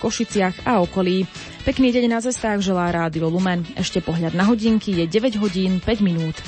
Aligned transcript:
Košiciach 0.00 0.64
a 0.64 0.80
okolí. 0.80 1.28
Pekný 1.68 1.92
deň 1.92 2.04
na 2.08 2.24
cestách 2.24 2.64
želá 2.64 2.88
Rádio 2.88 3.28
Lumen. 3.28 3.68
Ešte 3.76 4.00
pohľad 4.00 4.32
na 4.32 4.48
hodinky 4.48 4.96
je 4.96 5.04
9 5.04 5.36
hodín 5.36 5.76
5 5.84 6.00
minút. 6.00 6.40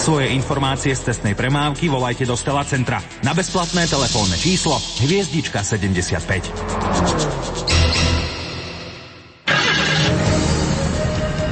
Svoje 0.00 0.32
informácie 0.32 0.96
z 0.96 1.12
cestnej 1.12 1.36
premávky 1.36 1.92
volajte 1.92 2.24
do 2.24 2.32
Stela 2.32 2.64
Centra 2.64 3.04
na 3.20 3.36
bezplatné 3.36 3.84
telefónne 3.84 4.40
číslo 4.40 4.80
Hviezdička 5.04 5.60
75. 5.60 7.20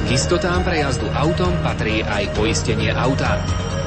Istotám 0.09 0.65
prejazdu 0.65 1.05
autom 1.13 1.53
patrí 1.61 2.01
aj 2.01 2.33
poistenie 2.33 2.89
auta. 2.89 3.37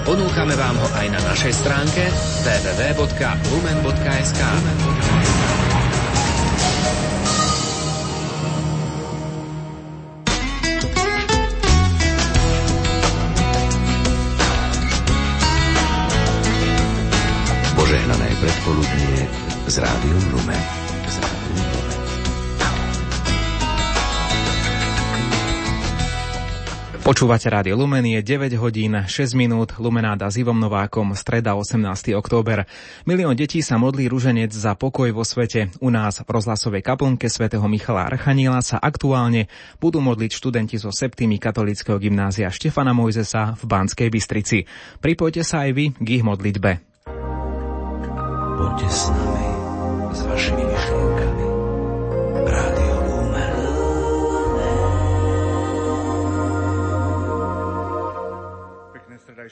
Ponúkame 0.02 0.58
vám 0.58 0.74
ho 0.82 0.88
aj 0.98 1.06
na 1.14 1.20
našej 1.30 1.62
stránke 1.62 2.10
www.lumen.sk. 2.42 4.42
Požehnané 17.78 18.28
predpoludnie 18.42 19.30
z 19.70 19.76
Rádiom 19.78 20.24
Lumen. 20.34 20.91
Počúvate 27.12 27.44
Rádio 27.52 27.76
Lumen, 27.76 28.08
je 28.08 28.24
9 28.24 28.56
hodín 28.56 28.96
6 28.96 29.36
minút, 29.36 29.76
Lumenáda 29.76 30.32
s 30.32 30.40
Ivom 30.40 30.56
Novákom, 30.56 31.12
streda 31.12 31.52
18. 31.52 32.16
október. 32.16 32.64
Milión 33.04 33.36
detí 33.36 33.60
sa 33.60 33.76
modlí 33.76 34.08
ruženec 34.08 34.48
za 34.48 34.72
pokoj 34.72 35.12
vo 35.12 35.20
svete. 35.20 35.68
U 35.84 35.92
nás 35.92 36.24
v 36.24 36.30
rozhlasovej 36.32 36.80
kaplnke 36.80 37.28
svätého 37.28 37.68
Michala 37.68 38.08
Archaniela 38.08 38.64
sa 38.64 38.80
aktuálne 38.80 39.52
budú 39.76 40.00
modliť 40.00 40.32
študenti 40.32 40.80
zo 40.80 40.88
septými 40.88 41.36
katolického 41.36 42.00
gymnázia 42.00 42.48
Štefana 42.48 42.96
Mojzesa 42.96 43.60
v 43.60 43.64
Banskej 43.68 44.08
Bystrici. 44.08 44.64
Pripojte 45.04 45.44
sa 45.44 45.68
aj 45.68 45.70
vy 45.76 45.84
k 45.92 46.08
ich 46.16 46.24
modlitbe. 46.24 46.80
Poďte 48.56 48.88
s 48.88 49.12
nami, 49.12 49.48
s 50.16 50.20
vašimi 50.24 50.64
myšlienkami. 50.64 51.31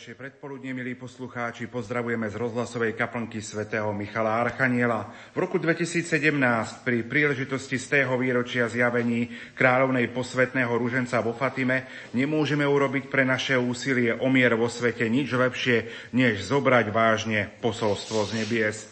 Stredajšie 0.01 0.33
predpoludne, 0.33 0.73
milí 0.73 0.97
poslucháči, 0.97 1.69
pozdravujeme 1.69 2.25
z 2.33 2.41
rozhlasovej 2.41 2.97
kaplnky 2.97 3.45
svätého 3.45 3.93
Michala 3.93 4.41
Archaniela. 4.41 5.13
V 5.37 5.45
roku 5.45 5.61
2017 5.61 6.41
pri 6.81 7.05
príležitosti 7.05 7.77
z 7.77 8.01
tého 8.01 8.17
výročia 8.17 8.65
zjavení 8.65 9.29
kráľovnej 9.53 10.09
posvetného 10.09 10.73
ruženca 10.73 11.21
vo 11.21 11.37
Fatime 11.37 11.85
nemôžeme 12.17 12.65
urobiť 12.65 13.13
pre 13.13 13.29
naše 13.29 13.61
úsilie 13.61 14.17
o 14.17 14.33
mier 14.33 14.57
vo 14.57 14.73
svete 14.73 15.05
nič 15.05 15.37
lepšie, 15.37 15.93
než 16.17 16.49
zobrať 16.49 16.89
vážne 16.89 17.53
posolstvo 17.61 18.25
z 18.25 18.41
nebies. 18.41 18.90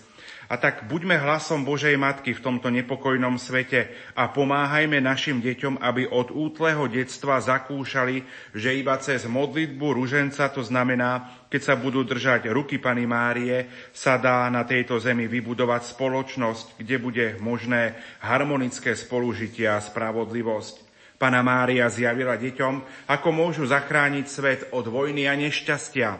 A 0.49 0.57
tak 0.57 0.89
buďme 0.89 1.21
hlasom 1.21 1.61
Božej 1.61 2.01
Matky 2.01 2.33
v 2.33 2.41
tomto 2.41 2.73
nepokojnom 2.73 3.37
svete 3.37 3.93
a 4.17 4.33
pomáhajme 4.33 4.97
našim 4.97 5.45
deťom, 5.45 5.77
aby 5.77 6.09
od 6.09 6.33
útleho 6.33 6.89
detstva 6.89 7.37
zakúšali, 7.37 8.25
že 8.57 8.73
iba 8.73 8.97
cez 8.97 9.29
modlitbu 9.29 9.93
ruženca, 9.93 10.49
to 10.49 10.65
znamená, 10.65 11.45
keď 11.53 11.61
sa 11.61 11.75
budú 11.77 12.01
držať 12.01 12.49
ruky 12.49 12.81
Pany 12.81 13.05
Márie, 13.05 13.69
sa 13.93 14.17
dá 14.17 14.49
na 14.49 14.65
tejto 14.65 14.97
zemi 14.97 15.29
vybudovať 15.29 15.93
spoločnosť, 15.93 16.81
kde 16.81 16.97
bude 16.97 17.27
možné 17.45 18.01
harmonické 18.25 18.97
spolužitie 18.97 19.69
a 19.69 19.85
spravodlivosť. 19.85 20.89
Pana 21.21 21.45
Mária 21.45 21.93
zjavila 21.93 22.41
deťom, 22.41 23.05
ako 23.05 23.29
môžu 23.37 23.69
zachrániť 23.69 24.25
svet 24.25 24.61
od 24.73 24.89
vojny 24.89 25.29
a 25.29 25.37
nešťastia. 25.37 26.11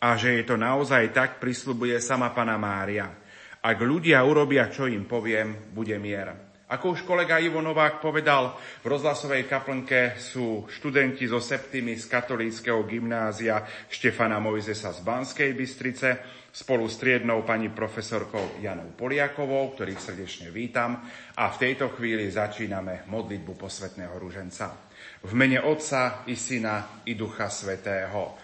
A 0.00 0.08
že 0.16 0.40
je 0.40 0.44
to 0.48 0.56
naozaj 0.56 1.12
tak, 1.12 1.36
prislubuje 1.36 2.00
sama 2.00 2.32
Pana 2.32 2.56
Mária. 2.56 3.23
Ak 3.64 3.80
ľudia 3.80 4.20
urobia, 4.20 4.68
čo 4.68 4.84
im 4.84 5.08
poviem, 5.08 5.72
bude 5.72 5.96
mier. 5.96 6.52
Ako 6.68 6.96
už 6.96 7.08
kolega 7.08 7.40
Ivo 7.40 7.64
Novák 7.64 7.96
povedal, 7.96 8.60
v 8.84 8.86
rozhlasovej 8.92 9.48
kaplnke 9.48 10.20
sú 10.20 10.68
študenti 10.68 11.24
zo 11.24 11.40
septými 11.40 11.96
z 11.96 12.04
katolíckého 12.04 12.84
gymnázia 12.84 13.64
Štefana 13.88 14.36
Mojzesa 14.36 14.92
z 14.92 15.00
Banskej 15.00 15.56
Bystrice 15.56 16.08
spolu 16.52 16.84
s 16.92 17.00
triednou 17.00 17.40
pani 17.44 17.72
profesorkou 17.72 18.60
Janou 18.60 18.92
Poliakovou, 18.92 19.72
ktorých 19.72 20.00
srdečne 20.00 20.48
vítam. 20.52 21.00
A 21.40 21.48
v 21.48 21.60
tejto 21.64 21.88
chvíli 21.96 22.28
začíname 22.28 23.08
modlitbu 23.08 23.56
posvetného 23.56 24.12
ruženca. 24.20 24.76
V 25.24 25.32
mene 25.32 25.64
Otca 25.64 26.24
i 26.28 26.36
Syna 26.36 27.04
i 27.08 27.16
Ducha 27.16 27.48
Svetého. 27.48 28.36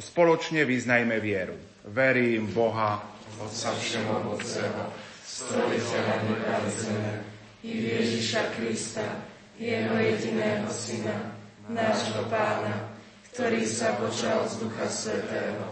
spoločne 0.00 0.64
vyznajme 0.64 1.16
vieru. 1.20 1.56
Verím 1.86 2.50
Boha, 2.52 3.15
Otca 3.36 3.70
Všemohúceho, 3.76 4.82
Stvoriteľa 5.26 6.16
neba 6.24 6.56
i 6.64 6.70
zeme, 6.72 7.14
i 7.60 7.70
Ježiša 7.92 8.56
Krista, 8.56 9.04
Jeho 9.60 9.92
jediného 9.98 10.64
Syna, 10.72 11.34
nášho 11.68 12.24
Pána, 12.32 12.94
ktorý 13.34 13.68
sa 13.68 13.98
počal 14.00 14.48
z 14.48 14.64
Ducha 14.64 14.86
Svetého. 14.88 15.66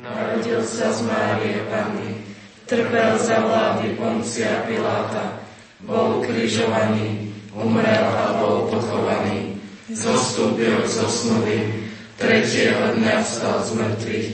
Narodil 0.00 0.64
sa 0.64 0.88
z 0.88 1.04
Márie 1.04 1.60
Panny, 1.68 2.24
trpel 2.64 3.20
za 3.20 3.44
vlády 3.44 3.92
Poncia 4.00 4.64
Piláta, 4.64 5.36
bol 5.84 6.24
križovaný, 6.24 7.28
umrel 7.52 8.06
a 8.06 8.40
bol 8.40 8.72
pochovaný, 8.72 9.60
zostúpil 9.92 10.80
zo 10.88 11.04
snuvy, 11.04 11.68
tretieho 12.16 12.96
dňa 12.96 13.20
vstal 13.20 13.60
z 13.60 13.70
mŕtvych, 13.76 14.28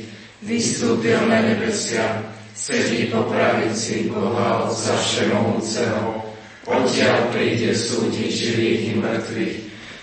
vystúpil 0.47 1.19
na 1.27 1.43
nebesia, 1.43 2.28
sedí 2.59 3.07
po 3.07 3.23
pravici 3.31 4.11
Boha 4.11 4.67
Otca 4.67 4.99
Všemohúceho, 4.99 6.27
odtiaľ 6.67 7.31
príde 7.31 7.71
súdiť 7.71 8.29
živých 8.35 8.81
i 8.83 8.93
mŕtvych. 8.99 9.57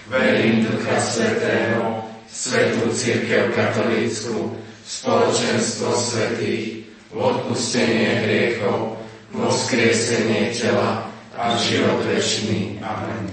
Verím 0.07 0.63
Ducha 0.63 0.95
Svetého, 1.03 2.07
Svetú 2.31 2.87
Církev 2.95 3.51
Katolícku, 3.51 4.55
spoločenstvo 4.87 5.91
svetých, 5.99 6.87
odpustenie 7.11 8.23
hriechov, 8.23 9.03
vo 9.35 9.47
skriesenie 9.51 10.55
tela 10.55 11.11
a 11.35 11.59
život 11.59 12.07
večný. 12.07 12.79
Amen. 12.79 13.27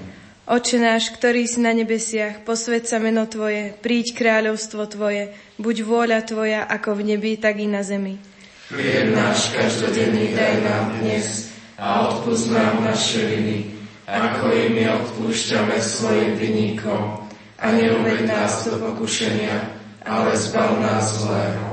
Oče 0.51 0.83
náš, 0.83 1.15
ktorý 1.15 1.47
si 1.47 1.63
na 1.63 1.71
nebesiach, 1.71 2.43
posved 2.43 2.91
sa 2.91 2.99
meno 2.99 3.31
Tvoje, 3.31 3.79
príď 3.79 4.19
kráľovstvo 4.19 4.91
Tvoje, 4.91 5.31
buď 5.63 5.77
vôľa 5.87 6.21
Tvoja 6.27 6.67
ako 6.67 6.99
v 6.99 7.15
nebi, 7.15 7.39
tak 7.39 7.63
i 7.63 7.71
na 7.71 7.87
zemi. 7.87 8.32
Chlieb 8.73 9.13
náš 9.13 9.53
každodenný 9.53 10.33
daj 10.33 10.65
nám 10.65 10.97
dnes 10.97 11.53
a 11.77 12.09
odpúsť 12.09 12.57
nám 12.57 12.81
naše 12.81 13.21
viny, 13.29 13.69
ako 14.09 14.49
i 14.49 14.73
my 14.73 14.89
odpúšťame 14.97 15.77
svojim 15.77 16.41
vinníkom. 16.41 17.21
A 17.61 17.67
neuved 17.77 18.25
nás 18.25 18.65
do 18.65 18.81
pokušenia, 18.81 19.77
ale 20.09 20.33
zbav 20.41 20.81
nás 20.81 21.21
zlého. 21.21 21.69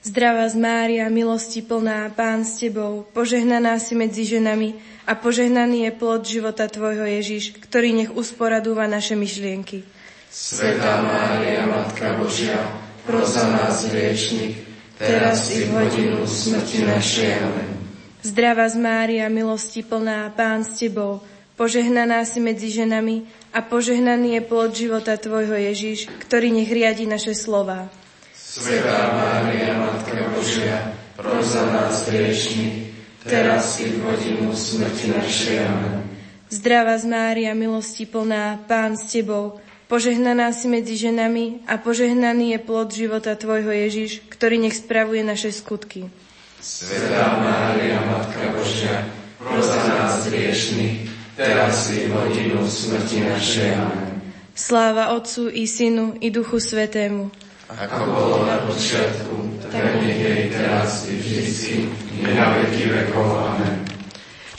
Zdravá 0.00 0.48
z 0.48 0.56
Mária, 0.56 1.04
milosti 1.12 1.60
plná, 1.60 2.08
Pán 2.16 2.48
s 2.48 2.64
Tebou, 2.64 3.04
požehnaná 3.12 3.76
si 3.76 3.92
medzi 3.92 4.24
ženami 4.24 4.80
a 5.04 5.12
požehnaný 5.12 5.84
je 5.84 5.92
plod 6.00 6.24
života 6.24 6.64
Tvojho 6.64 7.04
Ježiš, 7.04 7.60
ktorý 7.60 7.92
nech 7.92 8.10
usporadúva 8.16 8.88
naše 8.88 9.20
myšlienky. 9.20 9.84
Svetá 10.32 11.04
Mária, 11.04 11.68
Matka 11.68 12.16
Božia, 12.16 12.56
proza 13.04 13.44
nás 13.52 13.84
hriešných, 13.84 14.69
teraz 15.00 15.48
i 15.56 15.64
v 15.64 15.72
hodinu 15.72 16.28
smrti 16.28 16.84
našej. 16.84 17.30
Amen. 17.40 17.70
Zdravá 18.20 18.68
z 18.68 18.76
Mária, 18.76 19.32
milosti 19.32 19.80
plná, 19.80 20.28
Pán 20.36 20.60
s 20.60 20.76
Tebou, 20.76 21.24
požehnaná 21.56 22.20
si 22.28 22.36
medzi 22.36 22.68
ženami 22.68 23.24
a 23.48 23.64
požehnaný 23.64 24.36
je 24.36 24.42
plod 24.44 24.76
života 24.76 25.16
Tvojho 25.16 25.56
Ježiš, 25.56 26.12
ktorý 26.28 26.52
nech 26.52 26.68
riadi 26.68 27.08
naše 27.08 27.32
slova. 27.32 27.88
Svetá 28.36 29.08
Mária, 29.16 29.72
Matka 29.72 30.36
Božia, 30.36 30.92
pros 31.16 31.48
za 31.48 31.64
nás 31.72 32.04
hriešných, 32.12 32.92
teraz 33.24 33.80
i 33.80 33.88
v 33.88 34.04
hodinu 34.04 34.52
smrti 34.52 35.16
našej. 35.16 35.56
Amen. 35.64 36.04
Zdravá 36.52 37.00
z 37.00 37.06
Mária, 37.08 37.56
milosti 37.56 38.04
plná, 38.04 38.60
Pán 38.68 39.00
s 39.00 39.08
Tebou, 39.08 39.62
Požehnaná 39.90 40.54
si 40.54 40.70
medzi 40.70 40.94
ženami 40.94 41.66
a 41.66 41.74
požehnaný 41.74 42.54
je 42.54 42.58
plod 42.62 42.94
života 42.94 43.34
Tvojho 43.34 43.74
Ježiš, 43.74 44.22
ktorý 44.30 44.62
nech 44.62 44.78
spravuje 44.78 45.26
naše 45.26 45.50
skutky. 45.50 46.06
Svetá 46.62 47.42
Mária, 47.42 47.98
Matka 48.06 48.54
Božia, 48.54 49.10
proza 49.42 49.82
nás 49.90 50.30
hriešných, 50.30 51.10
teraz 51.34 51.90
i 51.90 52.06
v 52.06 52.14
hodinu 52.14 52.62
smrti 52.70 53.18
našej. 53.34 53.70
Amen. 53.74 54.22
Sláva 54.54 55.10
Otcu 55.10 55.50
i 55.50 55.66
Synu 55.66 56.22
i 56.22 56.30
Duchu 56.30 56.62
Svetému. 56.62 57.26
Ako 57.66 58.02
bolo 58.14 58.36
na 58.46 58.62
počiatku, 58.70 59.58
tak 59.74 60.06
nech 60.06 60.22
jej 60.22 60.54
teraz 60.54 61.10
i 61.10 61.18
vždycky, 61.18 61.90
i 62.14 62.30
na 62.30 62.62
veky 62.62 62.94
vekov. 62.94 63.26
Amen. 63.26 63.90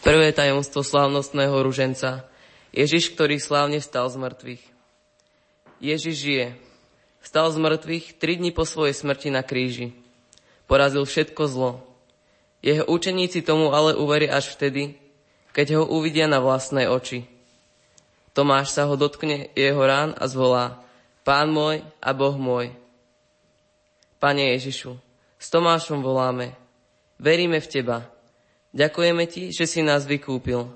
Prvé 0.04 0.36
tajomstvo 0.36 0.83
slávnostného 0.83 1.56
ruženca. 1.63 2.28
Ježiš, 2.75 3.16
ktorý 3.16 3.39
slávne 3.39 3.80
vstal 3.80 4.12
z 4.12 4.19
mŕtvych. 4.19 4.70
Ježiš 5.81 6.16
žije. 6.16 6.48
Vstal 7.25 7.50
z 7.50 7.57
mŕtvych 7.57 8.22
tri 8.22 8.38
dni 8.38 8.54
po 8.54 8.69
svojej 8.69 8.94
smrti 8.94 9.33
na 9.33 9.42
kríži. 9.42 9.98
Porazil 10.69 11.10
všetko 11.10 11.42
zlo. 11.50 11.72
Jeho 12.62 12.86
učeníci 12.86 13.42
tomu 13.42 13.74
ale 13.74 13.98
uveria 13.98 14.38
až 14.38 14.54
vtedy, 14.54 15.01
keď 15.57 15.81
ho 15.81 15.83
uvidia 15.89 16.30
na 16.30 16.38
vlastné 16.38 16.86
oči. 16.86 17.25
Tomáš 18.38 18.78
sa 18.78 18.86
ho 18.86 18.94
dotkne 18.94 19.50
jeho 19.57 19.81
rán 19.81 20.13
a 20.16 20.30
zvolá 20.30 20.86
Pán 21.25 21.50
môj 21.50 21.81
a 21.98 22.10
Boh 22.13 22.38
môj. 22.38 22.69
Pane 24.22 24.54
Ježišu, 24.54 25.01
s 25.42 25.48
Tomášom 25.50 26.06
voláme. 26.06 26.54
Veríme 27.18 27.57
v 27.57 27.68
Teba. 27.68 28.00
Ďakujeme 28.78 29.25
Ti, 29.25 29.44
že 29.50 29.66
si 29.66 29.81
nás 29.81 30.06
vykúpil. 30.06 30.69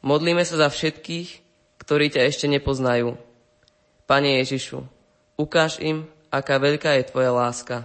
Modlíme 0.00 0.46
sa 0.46 0.54
za 0.62 0.70
všetkých, 0.70 1.28
ktorí 1.82 2.14
ťa 2.14 2.22
ešte 2.30 2.46
nepoznajú. 2.46 3.18
Pane 4.08 4.40
Ježišu, 4.40 4.88
ukáž 5.36 5.84
im, 5.84 6.08
aká 6.32 6.56
veľká 6.56 6.96
je 6.96 7.12
Tvoja 7.12 7.28
láska. 7.28 7.84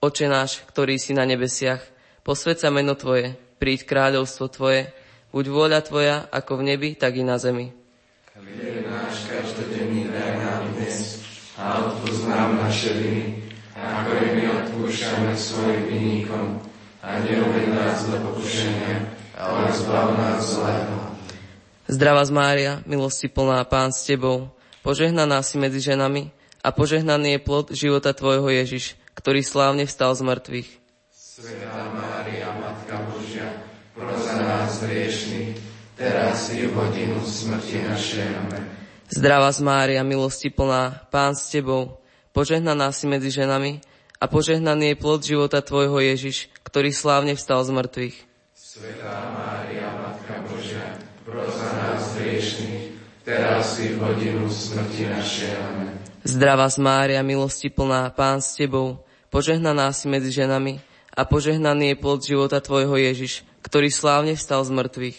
Oče 0.00 0.24
náš, 0.24 0.64
ktorý 0.64 0.96
si 0.96 1.12
na 1.12 1.28
nebesiach, 1.28 1.84
posved 2.24 2.56
meno 2.72 2.96
Tvoje, 2.96 3.36
príď 3.60 3.84
kráľovstvo 3.84 4.48
Tvoje, 4.48 4.88
buď 5.36 5.44
vôľa 5.52 5.80
Tvoja 5.84 6.16
ako 6.32 6.64
v 6.64 6.72
nebi, 6.72 6.96
tak 6.96 7.20
i 7.20 7.28
na 7.28 7.36
zemi. 7.36 7.76
Chlieb 8.32 8.88
náš 8.88 9.28
každodenný 9.28 10.08
daj 10.08 10.32
nám 10.40 10.64
dnes 10.72 11.20
a 11.60 11.84
odpúsť 11.84 12.24
nám 12.24 12.56
naše 12.64 12.96
viny, 12.96 13.44
ako 13.76 14.10
i 14.16 14.28
my 14.32 14.44
odpúšťame 14.64 15.36
svojim 15.36 15.82
vinníkom. 15.92 16.56
A 17.04 17.20
neuved 17.20 17.68
nás 17.68 18.08
do 18.08 18.16
pokušenia, 18.16 19.12
ale 19.36 19.68
zbav 19.76 20.16
nás 20.16 20.40
zlého. 20.40 21.13
Zdravá 21.84 22.24
z 22.24 22.32
Mária, 22.32 22.72
milosti 22.88 23.28
plná 23.28 23.60
Pán 23.68 23.92
s 23.92 24.08
Tebou, 24.08 24.48
požehnaná 24.80 25.44
si 25.44 25.60
medzi 25.60 25.84
ženami 25.84 26.32
a 26.64 26.72
požehnaný 26.72 27.36
je 27.36 27.40
plod 27.44 27.66
života 27.76 28.16
Tvojho 28.16 28.48
Ježiš, 28.48 28.96
ktorý 29.12 29.44
slávne 29.44 29.84
vstal 29.84 30.16
z 30.16 30.24
mŕtvych. 30.24 30.70
Svetá 31.12 31.84
Mária, 31.92 32.56
Matka 32.56 33.04
Božia, 33.12 33.60
proza 33.92 34.32
nás 34.32 34.80
hriešných, 34.80 35.60
teraz 36.00 36.48
i 36.56 36.64
v 36.64 36.72
hodinu 36.72 37.20
smrti 37.20 37.84
našej. 37.84 38.32
Amen. 38.32 38.64
Zdravá 39.12 39.52
z 39.52 39.60
Mária, 39.60 40.00
milosti 40.00 40.48
plná, 40.48 41.04
Pán 41.12 41.36
s 41.36 41.52
Tebou, 41.52 42.00
požehnaná 42.32 42.96
si 42.96 43.04
medzi 43.04 43.28
ženami 43.28 43.84
a 44.16 44.24
požehnaný 44.24 44.96
je 44.96 45.00
plod 45.04 45.20
života 45.20 45.60
Tvojho 45.60 46.00
Ježiš, 46.00 46.48
ktorý 46.64 46.96
slávne 46.96 47.36
vstal 47.36 47.60
z 47.60 47.76
mŕtvych. 47.76 48.16
Svetá 48.56 49.36
Mária, 49.36 50.03
Proza 51.24 51.72
nás 51.72 52.20
hriešných, 52.20 53.00
teraz 53.24 53.80
i 53.80 53.96
v 53.96 53.96
hodinu 53.96 54.44
smrti 54.44 55.08
našej. 55.08 55.56
Amen. 55.56 55.96
Zdravá 56.20 56.68
Mária, 56.76 57.24
milosti 57.24 57.72
plná, 57.72 58.12
Pán 58.12 58.44
s 58.44 58.52
Tebou, 58.52 59.00
požehnaná 59.32 59.88
si 59.96 60.04
medzi 60.04 60.28
ženami 60.28 60.84
a 61.16 61.24
požehnaný 61.24 61.96
je 61.96 61.96
plod 61.96 62.20
života 62.20 62.60
Tvojho 62.60 63.00
Ježiš, 63.00 63.40
ktorý 63.64 63.88
slávne 63.88 64.36
vstal 64.36 64.68
z 64.68 64.76
mŕtvych. 64.76 65.18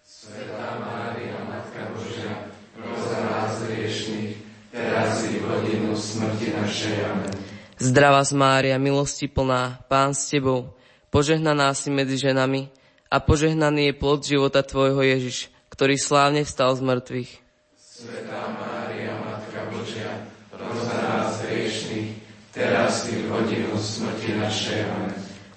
Svetá 0.00 0.80
Mária, 0.80 1.36
Matka 1.44 1.84
Božia, 2.00 2.48
proza 2.72 3.20
nás 3.20 3.52
hriešných, 3.68 4.40
teraz 4.72 5.20
i 5.28 5.36
v 5.36 5.44
hodinu 5.52 5.92
smrti 5.92 6.48
našej. 6.48 6.96
Amen. 7.12 7.32
Zdravá 7.76 8.24
z 8.24 8.32
Mária, 8.32 8.80
milosti 8.80 9.28
plná, 9.28 9.84
Pán 9.84 10.16
s 10.16 10.32
Tebou, 10.32 10.72
požehnaná 11.12 11.76
si 11.76 11.92
medzi 11.92 12.16
ženami 12.16 12.72
a 13.12 13.20
požehnaný 13.20 13.92
je 13.92 13.98
plod 14.00 14.24
života 14.24 14.64
Tvojho 14.64 15.04
Ježiš, 15.04 15.52
ktorý 15.68 16.00
slávne 16.00 16.48
vstal 16.48 16.72
z 16.72 16.80
mŕtvych. 16.80 17.30
Svetá 17.76 18.40
Mária, 18.56 19.12
Matka 19.20 19.68
Božia, 19.68 20.32
proza 20.48 20.96
nás 20.96 21.44
hriešných, 21.44 22.16
teraz 22.56 23.04
i 23.12 23.20
v 23.20 23.28
hodinu 23.28 23.76
smrti 23.76 24.32
našej. 24.40 24.80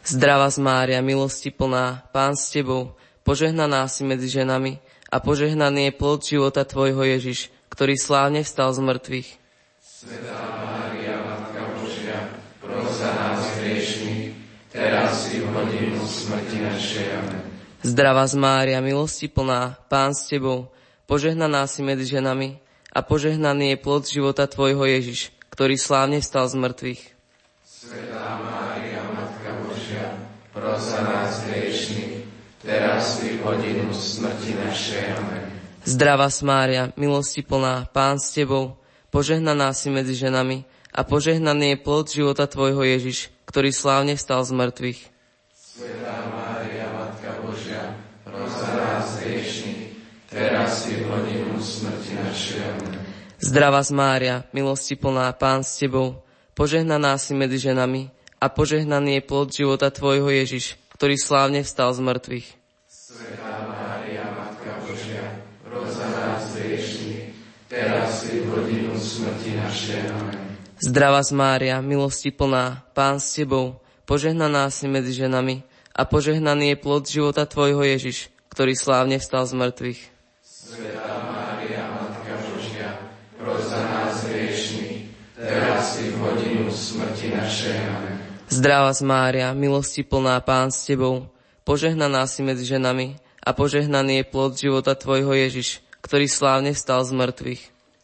Zdravá 0.04 0.52
z 0.52 0.60
Mária, 0.60 1.00
milosti 1.00 1.48
plná, 1.48 2.12
Pán 2.12 2.36
s 2.36 2.52
Tebou, 2.52 3.00
požehnaná 3.24 3.88
si 3.88 4.04
medzi 4.04 4.28
ženami 4.28 4.84
a 5.08 5.24
požehnaný 5.24 5.90
je 5.90 5.98
plod 5.98 6.28
života 6.28 6.68
Tvojho 6.68 7.08
Ježiš, 7.08 7.56
ktorý 7.72 7.96
slávne 7.96 8.44
vstal 8.44 8.76
z 8.76 8.84
mŕtvych. 8.84 9.30
Svetá 9.80 10.44
Mária, 10.60 11.24
Matka 11.24 11.64
Božia, 11.80 12.36
proza 12.60 13.10
nás 13.16 13.48
hriešných, 13.64 14.36
teraz 14.70 15.32
i 15.34 15.40
v 15.40 15.48
hodinu 15.50 16.04
smrti 16.06 16.58
našej. 16.62 17.08
Amen. 17.16 17.45
Zdravá 17.86 18.26
z 18.26 18.34
Mária, 18.34 18.82
milosti 18.82 19.30
plná, 19.30 19.78
Pán 19.94 20.18
s 20.18 20.26
Tebou, 20.26 20.74
požehnaná 21.06 21.70
si 21.70 21.86
medzi 21.86 22.18
ženami 22.18 22.58
a 22.90 23.06
požehnaný 23.06 23.78
je 23.78 23.78
plod 23.78 24.10
života 24.10 24.50
Tvojho 24.50 24.90
Ježiš, 24.90 25.30
ktorý 25.54 25.78
slávne 25.78 26.18
vstal 26.18 26.50
z 26.50 26.66
mŕtvych. 26.66 27.02
Svetá 27.62 28.42
Mária, 28.42 29.06
Matka 29.14 29.54
Božia, 29.62 30.18
proza 30.50 30.98
nás 31.06 31.46
hriešných, 31.46 32.26
teraz 32.66 33.22
i 33.22 33.38
hodinu 33.46 33.94
smrti 33.94 34.58
našej. 34.66 35.06
Amen. 35.22 35.46
Zdravá 35.86 36.34
Mária, 36.42 36.90
milosti 36.98 37.46
plná, 37.46 37.86
Pán 37.94 38.18
s 38.18 38.34
Tebou, 38.34 38.82
požehnaná 39.14 39.78
si 39.78 39.94
medzi 39.94 40.18
ženami 40.18 40.66
a 40.90 41.06
požehnaný 41.06 41.78
je 41.78 41.84
plod 41.86 42.10
života 42.10 42.50
Tvojho 42.50 42.82
Ježiš, 42.82 43.30
ktorý 43.46 43.70
slávne 43.70 44.18
vstal 44.18 44.42
z 44.42 44.58
mŕtvych. 44.58 45.00
Svetá 45.54 46.18
Mária, 46.34 46.45
teraz 50.66 50.90
i 50.90 50.98
v 50.98 51.06
hodinu 51.06 51.62
smrti 51.62 52.12
našej. 52.18 52.66
Zdravá 53.38 53.86
z 53.86 53.92
Mária, 53.94 54.36
milosti 54.50 54.98
plná, 54.98 55.30
Pán 55.38 55.62
s 55.62 55.78
Tebou, 55.78 56.26
požehnaná 56.58 57.22
si 57.22 57.38
medzi 57.38 57.70
ženami 57.70 58.10
a 58.42 58.50
požehnaný 58.50 59.22
je 59.22 59.28
plod 59.30 59.54
života 59.54 59.94
Tvojho 59.94 60.26
Ježiš, 60.34 60.74
ktorý 60.98 61.22
slávne 61.22 61.62
vstal 61.62 61.94
z 61.94 62.02
mŕtvych. 62.02 62.48
Svetá 62.90 63.62
Mária, 63.70 64.26
Matka 64.34 64.74
Božia, 64.90 65.46
proza 65.62 66.10
nás 66.10 66.58
hriešných, 66.58 67.38
teraz 67.70 68.26
i 68.34 68.42
v 68.42 68.50
hodinu 68.50 68.98
smrti 68.98 69.62
našej. 69.62 70.02
Amen. 70.18 70.58
Zdravá 70.82 71.22
z 71.22 71.32
Mária, 71.38 71.78
milosti 71.86 72.34
plná, 72.34 72.82
Pán 72.98 73.22
s 73.22 73.38
Tebou, 73.38 73.78
požehnaná 74.10 74.74
si 74.74 74.90
medzi 74.90 75.14
ženami 75.14 75.62
a 75.94 76.10
požehnaný 76.10 76.74
je 76.74 76.82
plod 76.82 77.06
života 77.06 77.46
Tvojho 77.46 77.86
Ježiš, 77.86 78.34
ktorý 78.50 78.74
slávne 78.74 79.22
vstal 79.22 79.46
z 79.46 79.54
mŕtvych. 79.62 80.15
Svetá 80.76 81.24
Mária, 81.32 81.88
Matka 81.88 82.36
Božia, 82.52 83.00
proza 83.40 83.80
nás 83.80 84.28
hriešných, 84.28 85.08
teraz 85.40 86.04
i 86.04 86.12
v 86.12 86.20
hodinu 86.20 86.68
smrti 86.68 87.32
našej. 87.32 87.80
Amen. 87.80 88.20
Zdravá 88.52 88.92
Mária, 89.08 89.56
milosti 89.56 90.04
plná, 90.04 90.36
Pán 90.44 90.76
s 90.76 90.84
Tebou, 90.84 91.32
požehnaná 91.64 92.28
si 92.28 92.44
medzi 92.44 92.68
ženami 92.68 93.16
a 93.40 93.56
požehnaný 93.56 94.20
je 94.20 94.26
plod 94.28 94.60
života 94.60 95.00
Tvojho 95.00 95.32
Ježiš, 95.32 95.80
ktorý 96.04 96.28
slávne 96.28 96.76
vstal 96.76 97.08
z 97.08 97.24
mŕtvych. 97.24 97.62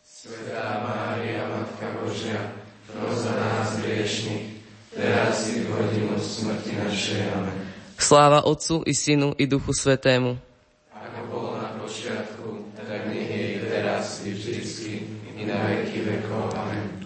Svetá 0.08 0.80
Mária, 0.88 1.44
Matka 1.51 1.92
Božia, 2.00 2.56
proza 2.88 3.36
nás 3.36 3.84
hriešných, 3.84 4.63
teraz 4.96 5.44
i 5.51 5.68
v 5.68 5.75
hodinu 5.75 6.16
smrti 6.16 6.80
našej. 6.80 7.36
Amen. 7.36 7.68
Sláva 8.00 8.48
Otcu 8.48 8.88
i 8.88 8.96
Synu 8.96 9.36
i 9.36 9.44
Duchu 9.44 9.75
Svetému. 9.75 10.50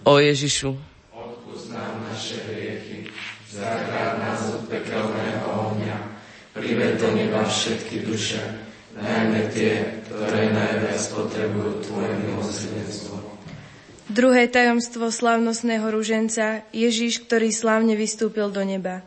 O 0.05 0.21
Ježišu, 0.21 0.77
Odpúsť 1.17 1.73
nám 1.73 2.05
naše 2.05 2.37
hriechy, 2.45 3.09
zachráň 3.49 4.21
nás 4.21 4.53
od 4.53 4.69
pekelného 4.69 5.49
ohňa, 5.49 5.97
prived 6.53 7.01
do 7.01 7.09
neba 7.09 7.41
všetky 7.41 8.05
duše, 8.05 8.37
najmä 8.93 9.49
tie, 9.49 10.05
ktoré 10.05 10.53
najviac 10.53 11.01
potrebujú 11.09 11.71
Tvoje 11.89 12.13
milosrdenstvo. 12.21 13.17
Druhé 14.05 14.45
tajomstvo 14.45 15.09
slávnostného 15.09 15.89
ruženca 15.89 16.61
Ježiš, 16.69 17.25
ktorý 17.25 17.49
slávne 17.49 17.97
vystúpil 17.97 18.53
do 18.53 18.61
neba. 18.61 19.01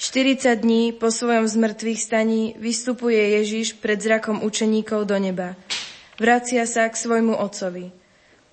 40 0.00 0.40
dní 0.56 0.96
po 0.96 1.12
svojom 1.12 1.44
zmrtvých 1.44 2.00
staní 2.00 2.56
vystupuje 2.56 3.44
Ježiš 3.44 3.76
pred 3.76 4.00
zrakom 4.00 4.40
učeníkov 4.40 5.04
do 5.04 5.20
neba. 5.20 5.52
Vracia 6.16 6.64
sa 6.64 6.88
k 6.88 6.96
svojmu 6.96 7.36
otcovi. 7.36 8.03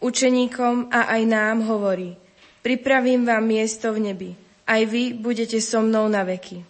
Učeníkom 0.01 0.89
a 0.89 1.13
aj 1.13 1.21
nám 1.29 1.61
hovorí, 1.69 2.17
pripravím 2.65 3.21
vám 3.21 3.45
miesto 3.45 3.93
v 3.93 4.09
nebi, 4.09 4.29
aj 4.65 4.81
vy 4.89 5.13
budete 5.13 5.61
so 5.61 5.77
mnou 5.77 6.09
na 6.09 6.25
veky. 6.25 6.65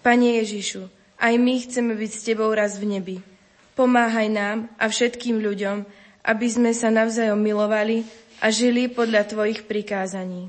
Pane 0.00 0.40
Ježišu, 0.40 0.88
aj 1.20 1.34
my 1.36 1.60
chceme 1.60 1.92
byť 1.92 2.10
s 2.12 2.24
Tebou 2.24 2.48
raz 2.48 2.80
v 2.80 2.88
nebi. 2.96 3.16
Pomáhaj 3.76 4.32
nám 4.32 4.72
a 4.80 4.88
všetkým 4.88 5.44
ľuďom, 5.44 5.84
aby 6.24 6.46
sme 6.48 6.72
sa 6.72 6.88
navzájom 6.88 7.36
milovali 7.36 8.08
a 8.40 8.48
žili 8.48 8.88
podľa 8.88 9.28
Tvojich 9.28 9.68
prikázaní. 9.68 10.48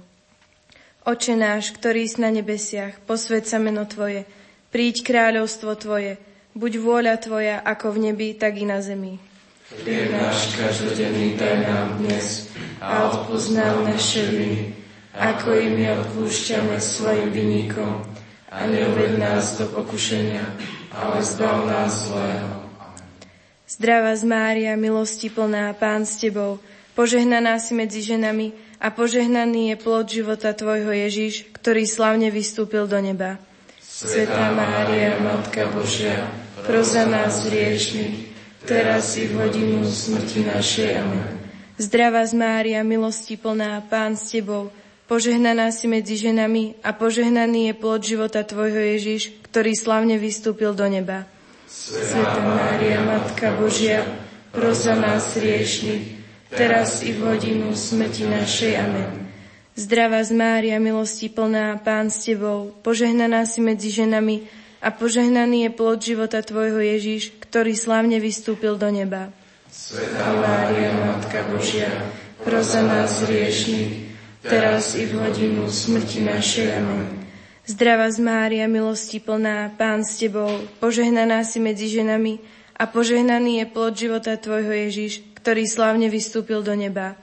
Oče 1.03 1.36
náš, 1.36 1.75
ktorý 1.75 2.07
si 2.07 2.24
na 2.24 2.31
nebesiach, 2.31 3.03
posved 3.03 3.43
sa 3.43 3.60
meno 3.60 3.84
Tvoje, 3.84 4.24
príď 4.72 5.03
kráľovstvo 5.03 5.75
Tvoje, 5.75 6.15
buď 6.55 6.72
vôľa 6.79 7.15
Tvoja 7.19 7.60
ako 7.60 7.91
v 7.91 7.98
nebi, 8.10 8.27
tak 8.39 8.55
i 8.55 8.65
na 8.65 8.79
zemi. 8.79 9.35
Chlieb 9.65 10.13
náš 10.13 10.53
každodenný 10.62 11.41
daj 11.41 11.65
nám 11.65 11.98
dnes 11.98 12.53
a 12.77 13.10
odpúsť 13.10 13.50
nám 13.57 13.89
naše 13.89 14.29
viny, 14.29 14.77
ako 15.17 15.57
i 15.57 15.74
my 15.74 16.05
odpúšťame 16.05 16.77
svojim 16.77 17.34
vinníkom. 17.34 18.05
A 18.53 18.69
neuved 18.69 19.17
nás 19.17 19.57
do 19.57 19.65
pokušenia, 19.65 20.45
ale 20.93 21.17
zbav 21.25 21.65
nás 21.65 22.13
zlého. 22.13 22.62
Zdravá 23.65 24.13
z 24.13 24.24
Mária, 24.29 24.77
milosti 24.77 25.34
plná, 25.34 25.74
Pán 25.74 26.05
s 26.05 26.22
Tebou, 26.22 26.62
požehnaná 26.93 27.57
si 27.57 27.74
medzi 27.74 28.05
ženami 28.05 28.53
a 28.77 28.93
požehnaný 28.93 29.74
je 29.74 29.81
plod 29.81 30.05
života 30.05 30.53
Tvojho 30.53 30.93
Ježiš, 30.93 31.50
ktorý 31.57 31.89
slavne 31.89 32.29
vystúpil 32.29 32.86
do 32.86 33.01
neba. 33.01 33.41
Svetá 33.81 34.53
Mária, 34.53 35.17
Matka 35.17 35.65
Božia, 35.74 36.29
pros 36.69 36.93
za 36.93 37.10
nás 37.10 37.50
hriešných, 37.50 38.35
teraz 38.65 39.13
i 39.22 39.29
v 39.29 39.38
hodinu 39.38 39.86
smrti 39.86 40.50
našej. 40.50 40.89
Amen. 40.98 41.25
Zdravá 41.77 42.25
z 42.25 42.34
Mária, 42.34 42.81
milosti 42.81 43.38
plná, 43.38 43.86
Pán 43.86 44.17
s 44.17 44.34
Tebou, 44.34 44.74
požehnaná 45.05 45.69
si 45.69 45.86
medzi 45.86 46.17
ženami 46.17 46.81
a 46.81 46.89
požehnaný 46.91 47.72
je 47.72 47.74
plod 47.77 48.01
života 48.01 48.41
Tvojho 48.41 48.81
Ježiš, 48.98 49.38
ktorý 49.53 49.77
slavne 49.77 50.17
vystúpil 50.17 50.74
do 50.74 50.89
neba. 50.89 51.29
Svetá 51.69 52.41
Mária, 52.41 53.05
Matka 53.05 53.53
Božia, 53.53 54.01
pros 54.50 54.81
za 54.81 54.98
nás 54.98 55.38
hriešných, 55.38 56.25
teraz 56.50 57.05
i 57.05 57.13
v 57.13 57.22
hodinu 57.22 57.69
smrti 57.77 58.25
našej. 58.25 58.74
Amen. 58.81 59.29
Zdravá 59.75 60.24
z 60.24 60.31
Mária, 60.31 60.81
milosti 60.81 61.29
plná, 61.29 61.77
Pán 61.86 62.10
s 62.10 62.25
Tebou, 62.25 62.74
požehnaná 62.81 63.45
si 63.45 63.62
medzi 63.62 63.91
ženami 63.91 64.48
a 64.79 64.89
požehnaný 64.95 65.67
je 65.67 65.72
plod 65.75 66.00
života 66.00 66.39
Tvojho 66.39 66.79
Ježiš, 66.79 67.36
ktorý 67.55 67.71
slávne 67.71 68.19
vystúpil 68.19 68.75
do 68.75 68.91
neba. 68.91 69.31
Svetá 69.71 70.27
Mária, 70.43 70.91
Matka 70.91 71.39
Božia, 71.47 71.88
pros 72.43 72.75
za 72.75 72.83
nás 72.83 73.24
hriešných, 73.24 74.12
teraz 74.43 75.00
i 75.00 75.07
v 75.07 75.24
hodinu 75.24 75.71
smrti 75.71 76.19
našej. 76.19 76.67
Amen. 76.75 77.07
Zdravá 77.63 78.12
z 78.12 78.19
Mária, 78.19 78.67
milosti 78.67 79.24
plná, 79.24 79.71
Pán 79.79 80.03
s 80.03 80.19
Tebou, 80.19 80.67
požehnaná 80.83 81.47
si 81.47 81.63
medzi 81.63 81.88
ženami 81.88 82.43
a 82.75 82.91
požehnaný 82.91 83.63
je 83.63 83.65
plod 83.71 83.95
života 83.95 84.35
Tvojho 84.35 84.75
Ježiš, 84.75 85.24
ktorý 85.39 85.63
slávne 85.63 86.12
vystúpil 86.12 86.59
do 86.59 86.75
neba. 86.75 87.15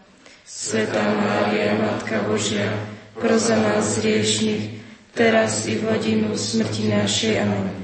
Svetá 0.49 1.13
Mária, 1.13 1.77
Matka 1.77 2.25
Božia, 2.25 2.73
pros 3.21 3.53
za 3.53 3.61
nás 3.61 4.01
hriešných, 4.01 4.81
teraz 5.13 5.69
i 5.69 5.77
v 5.77 5.93
hodinu 5.93 6.33
smrti 6.33 6.89
našej. 6.89 7.37
Amen. 7.37 7.82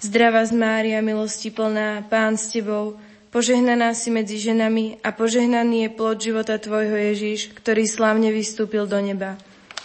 Zdravá 0.00 0.48
z 0.48 0.56
Mária, 0.56 1.04
milosti 1.04 1.52
plná, 1.52 2.08
Pán 2.08 2.40
s 2.40 2.48
Tebou, 2.48 2.96
požehnaná 3.28 3.92
si 3.92 4.08
medzi 4.08 4.40
ženami 4.40 4.96
a 5.04 5.12
požehnaný 5.12 5.84
je 5.84 5.90
plod 5.92 6.16
života 6.16 6.56
Tvojho 6.56 6.96
Ježiš, 7.12 7.52
ktorý 7.52 7.84
slávne 7.84 8.32
vystúpil 8.32 8.88
do 8.88 8.96
neba. 8.96 9.36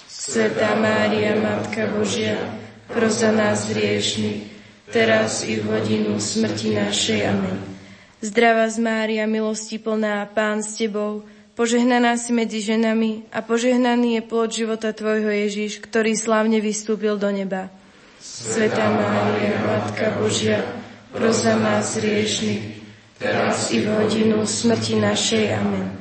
Svetá 0.07 0.71
Mária, 0.79 1.35
Matka 1.35 1.91
Božia, 1.91 2.39
pros 2.87 3.19
nás 3.27 3.67
hriešných, 3.67 4.47
teraz 4.87 5.43
i 5.43 5.59
v 5.59 5.67
hodinu 5.67 6.15
smrti 6.15 6.79
našej. 6.79 7.19
Amen. 7.35 7.59
Zdravá 8.23 8.71
z 8.71 8.79
Mária, 8.79 9.27
milosti 9.27 9.83
plná, 9.83 10.31
Pán 10.31 10.63
s 10.63 10.79
Tebou, 10.79 11.27
požehnaná 11.59 12.15
si 12.15 12.31
medzi 12.31 12.63
ženami 12.63 13.27
a 13.35 13.43
požehnaný 13.43 14.15
je 14.15 14.21
plod 14.23 14.47
života 14.47 14.95
Tvojho 14.95 15.27
Ježiš, 15.27 15.83
ktorý 15.83 16.15
slávne 16.15 16.63
vystúpil 16.63 17.19
do 17.19 17.27
neba. 17.35 17.67
Sveta 18.25 18.89
Mária, 18.89 19.53
Matka 19.61 20.17
Božia, 20.17 20.65
pros 21.13 21.45
za 21.45 21.53
nás 21.53 21.93
riešných, 21.93 22.81
teraz 23.21 23.69
i 23.69 23.85
v 23.85 23.87
hodinu 23.93 24.41
smrti 24.49 24.97
našej. 24.97 25.53
Amen. 25.53 25.93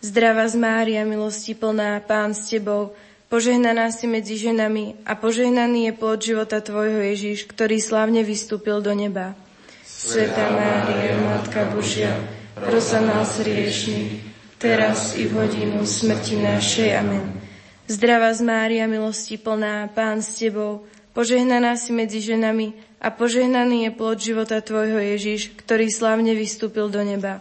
Zdravá 0.00 0.48
z 0.48 0.56
Mária, 0.56 1.04
milosti 1.04 1.52
plná, 1.52 2.00
Pán 2.00 2.32
s 2.32 2.48
Tebou, 2.48 2.96
požehnaná 3.28 3.92
si 3.92 4.08
medzi 4.08 4.40
ženami 4.40 5.04
a 5.04 5.20
požehnaný 5.20 5.92
je 5.92 5.92
plod 5.92 6.18
života 6.24 6.64
Tvojho 6.64 6.96
Ježiš, 7.12 7.44
ktorý 7.44 7.76
slávne 7.76 8.24
vystúpil 8.24 8.80
do 8.80 8.96
neba. 8.96 9.36
Sveta 9.84 10.48
Mária, 10.56 11.12
Matka 11.28 11.68
Božia, 11.76 12.16
pros 12.56 12.88
za 12.88 13.04
nás 13.04 13.36
hriešných, 13.36 14.24
teraz 14.56 15.12
i 15.20 15.28
v 15.28 15.44
hodinu 15.44 15.84
smrti 15.84 16.40
našej. 16.40 16.88
Amen. 17.04 17.36
Zdravá 17.84 18.32
z 18.32 18.42
Mária, 18.42 18.88
milosti 18.88 19.36
plná, 19.36 19.92
Pán 19.92 20.24
s 20.24 20.40
Tebou, 20.40 20.88
požehnaná 21.16 21.80
si 21.80 21.96
medzi 21.96 22.20
ženami 22.20 22.76
a 23.00 23.08
požehnaný 23.08 23.88
je 23.88 23.90
plod 23.96 24.20
života 24.20 24.60
Tvojho 24.60 25.00
Ježiš, 25.00 25.56
ktorý 25.56 25.88
slávne 25.88 26.36
vystúpil 26.36 26.92
do 26.92 27.00
neba. 27.00 27.40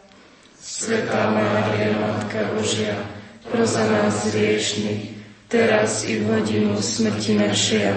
Sveta 0.63 1.27
Mária, 1.35 1.91
Matka 1.99 2.55
Božia, 2.55 2.95
pros 3.51 3.75
za 3.75 3.83
nás 3.83 4.31
hriešných, 4.31 5.11
teraz 5.51 6.07
i 6.07 6.23
v 6.23 6.31
hodinu 6.31 6.79
smrti 6.79 7.35
našej. 7.35 7.91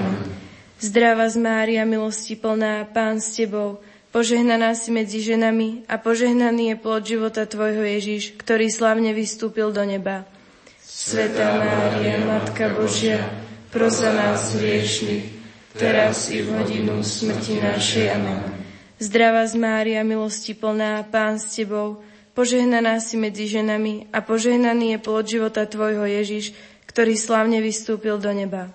Zdravá 0.83 1.31
z 1.31 1.39
Mária, 1.39 1.87
milosti 1.87 2.35
plná, 2.35 2.91
Pán 2.91 3.23
s 3.23 3.39
Tebou, 3.39 3.79
Požehnaná 4.09 4.73
si 4.73 4.89
medzi 4.89 5.21
ženami 5.21 5.85
a 5.85 6.01
požehnaný 6.01 6.73
je 6.73 6.77
plod 6.81 7.05
života 7.05 7.45
Tvojho 7.45 7.85
Ježiš, 7.85 8.41
ktorý 8.41 8.73
slavne 8.73 9.13
vystúpil 9.13 9.69
do 9.69 9.85
neba. 9.85 10.25
Sveta 10.81 11.61
Mária, 11.61 12.17
Matka 12.25 12.73
Božia, 12.73 13.21
pros 13.69 14.01
za 14.01 14.09
nás 14.11 14.57
hriešných, 14.57 15.38
teraz 15.79 16.35
i 16.35 16.43
v 16.43 16.59
hodinu 16.59 17.01
smrti 17.07 17.63
našej. 17.63 18.07
Amen. 18.19 18.43
Zdravá 18.99 19.47
z 19.47 19.55
Mária, 19.55 20.03
milosti 20.03 20.59
plná, 20.59 21.07
Pán 21.07 21.39
s 21.39 21.55
Tebou, 21.55 22.03
požehnaná 22.35 22.99
si 22.99 23.15
medzi 23.15 23.47
ženami 23.47 24.11
a 24.11 24.19
požehnaný 24.19 24.99
je 24.99 24.99
plod 24.99 25.25
života 25.31 25.71
Tvojho 25.71 26.03
Ježiš, 26.03 26.51
ktorý 26.91 27.15
slavne 27.15 27.63
vystúpil 27.63 28.19
do 28.19 28.35
neba. 28.35 28.75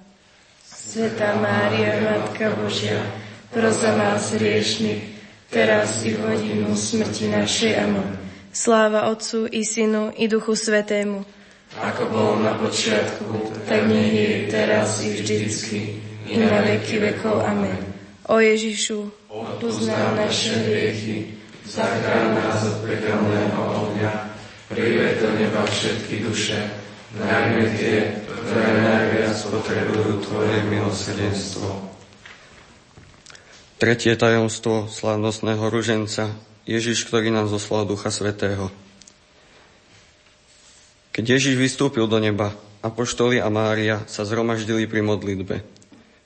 Sveta 0.63 1.36
Mária, 1.43 2.00
Matka 2.00 2.55
Božia, 2.55 3.03
pros 3.51 3.83
za 3.83 3.91
nás 4.00 4.31
hriešných, 4.31 5.03
teraz 5.51 6.07
i 6.07 6.15
v 6.15 6.24
hodinu 6.24 6.72
smrti 6.72 7.27
našej. 7.27 7.83
Amen. 7.83 8.15
Sláva 8.55 9.12
Otcu 9.12 9.50
i 9.51 9.67
Synu 9.67 10.15
i 10.15 10.31
Duchu 10.31 10.55
Svetému. 10.55 11.25
Ako 11.74 12.05
bolo 12.07 12.33
na 12.39 12.53
počiatku, 12.53 13.50
tak 13.65 13.89
nech 13.89 14.13
je 14.13 14.31
teraz 14.45 15.01
i 15.01 15.17
vždycky, 15.17 16.00
i 16.34 16.42
na 16.42 16.66
veky 16.66 16.98
vekov. 16.98 17.46
Amen. 17.46 17.78
O 18.25 18.42
Ježišu, 18.42 19.12
uznám 19.62 20.16
naše 20.18 20.56
hriechy, 20.66 21.38
zachráň 21.68 22.40
nás 22.40 22.63
od 22.66 22.88
pekelného 22.88 23.60
ohňa, 23.60 24.32
prived 24.72 25.20
do 25.20 25.30
neba 25.38 25.62
všetky 25.68 26.24
duše, 26.24 26.56
najmä 27.20 27.68
tie, 27.78 28.24
ktoré 28.25 28.72
najviac 28.80 29.38
potrebujú 29.38 30.24
Tvoje 30.24 30.58
milosrdenstvo. 30.72 31.70
Tretie 33.84 34.16
tajomstvo 34.16 34.88
slávnostného 34.88 35.68
ruženca, 35.68 36.32
Ježiš, 36.63 37.04
ktorý 37.12 37.28
nám 37.28 37.52
zoslal 37.52 37.84
Ducha 37.84 38.08
Svetého. 38.08 38.72
Keď 41.12 41.25
Ježiš 41.38 41.60
vystúpil 41.60 42.08
do 42.08 42.18
neba, 42.24 42.56
apoštoli 42.80 43.44
a 43.44 43.52
Mária 43.52 44.08
sa 44.08 44.24
zhromaždili 44.24 44.88
pri 44.88 45.04
modlitbe. 45.04 45.83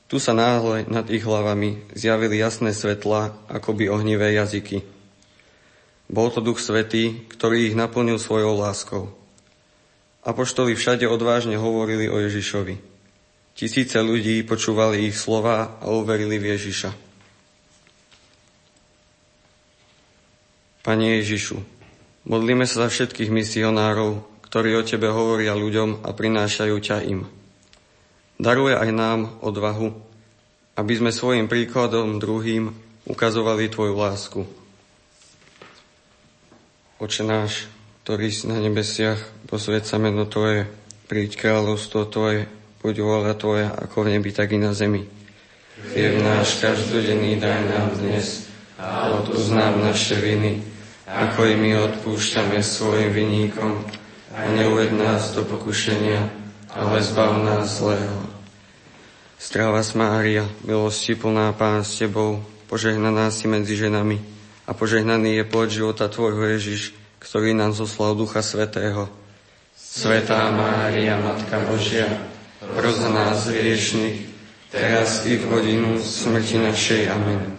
Tu 0.08 0.24
sa 0.24 0.32
náhle 0.32 0.88
nad 0.88 1.04
ich 1.12 1.28
hlavami 1.28 1.84
zjavili 1.92 2.40
jasné 2.40 2.72
svetlá, 2.72 3.36
akoby 3.52 3.92
ohnivé 3.92 4.32
jazyky. 4.40 4.88
Bol 6.08 6.32
to 6.32 6.40
Duch 6.40 6.64
Svetý, 6.64 7.28
ktorý 7.28 7.68
ich 7.68 7.76
naplnil 7.76 8.16
svojou 8.16 8.56
láskou. 8.56 9.12
Apoštoli 10.24 10.80
všade 10.80 11.04
odvážne 11.08 11.60
hovorili 11.60 12.08
o 12.08 12.24
Ježišovi. 12.24 12.80
Tisíce 13.52 14.00
ľudí 14.00 14.48
počúvali 14.48 15.12
ich 15.12 15.20
slova 15.20 15.76
a 15.84 15.92
uverili 15.92 16.40
v 16.40 16.56
Ježiša. 16.56 16.92
Pane 20.88 21.20
Ježišu, 21.20 21.60
modlíme 22.32 22.64
sa 22.64 22.88
za 22.88 22.88
všetkých 22.88 23.28
misionárov, 23.28 24.24
ktorí 24.48 24.72
o 24.80 24.88
Tebe 24.88 25.12
hovoria 25.12 25.52
ľuďom 25.52 26.08
a 26.08 26.16
prinášajú 26.16 26.76
ťa 26.80 26.98
im. 27.12 27.28
Daruje 28.38 28.78
aj 28.78 28.90
nám 28.94 29.42
odvahu, 29.42 29.98
aby 30.78 30.94
sme 30.94 31.10
svojim 31.10 31.50
príkladom 31.50 32.22
druhým 32.22 32.70
ukazovali 33.10 33.66
Tvoju 33.66 33.98
lásku. 33.98 34.42
Oče 37.02 37.26
náš, 37.26 37.66
ktorý 38.06 38.30
si 38.30 38.46
na 38.46 38.62
nebesiach, 38.62 39.18
posved 39.50 39.90
sa 39.90 39.98
meno 39.98 40.30
Tvoje, 40.30 40.70
príď 41.10 41.34
kráľovstvo 41.34 42.06
Tvoje, 42.14 42.46
buď 42.86 42.96
vôľa 43.02 43.34
Tvoja, 43.34 43.74
ako 43.74 44.06
v 44.06 44.22
nebi, 44.22 44.30
tak 44.30 44.54
i 44.54 44.62
na 44.62 44.78
zemi. 44.78 45.10
Chlieb 45.90 46.22
náš 46.22 46.62
každodenný 46.62 47.42
daj 47.42 47.74
nám 47.74 47.90
dnes 47.98 48.46
a 48.78 49.18
odpúsť 49.18 49.82
naše 49.82 50.14
viny, 50.22 50.62
ako 51.10 51.42
i 51.42 51.54
my 51.58 51.72
odpúšťame 51.90 52.62
svojim 52.62 53.10
vinníkom 53.10 53.82
a 54.38 54.46
neuved 54.54 54.94
nás 54.94 55.34
do 55.34 55.42
pokušenia, 55.42 56.22
ale 56.78 57.02
zbav 57.02 57.42
nás 57.42 57.82
zlého. 57.82 58.27
Zdravá 59.38 59.86
Mária, 59.94 60.50
milosti 60.66 61.14
plná 61.14 61.54
Pán 61.54 61.86
s 61.86 62.02
Tebou, 62.02 62.42
požehnaná 62.66 63.30
si 63.30 63.46
medzi 63.46 63.78
ženami 63.78 64.18
a 64.66 64.74
požehnaný 64.74 65.38
je 65.38 65.44
plod 65.46 65.70
života 65.70 66.10
Tvojho 66.10 66.58
Ježiš, 66.58 66.98
ktorý 67.22 67.54
nám 67.54 67.78
zoslal 67.78 68.18
Ducha 68.18 68.42
Svetého. 68.42 69.06
Svetá 69.78 70.50
Mária, 70.50 71.22
Matka 71.22 71.62
Božia, 71.70 72.10
pros 72.66 72.98
nás 72.98 73.46
hriešných, 73.46 74.26
teraz 74.74 75.30
i 75.30 75.38
v 75.38 75.46
hodinu 75.54 76.02
smrti 76.02 76.58
našej. 76.58 77.02
Amen. 77.14 77.54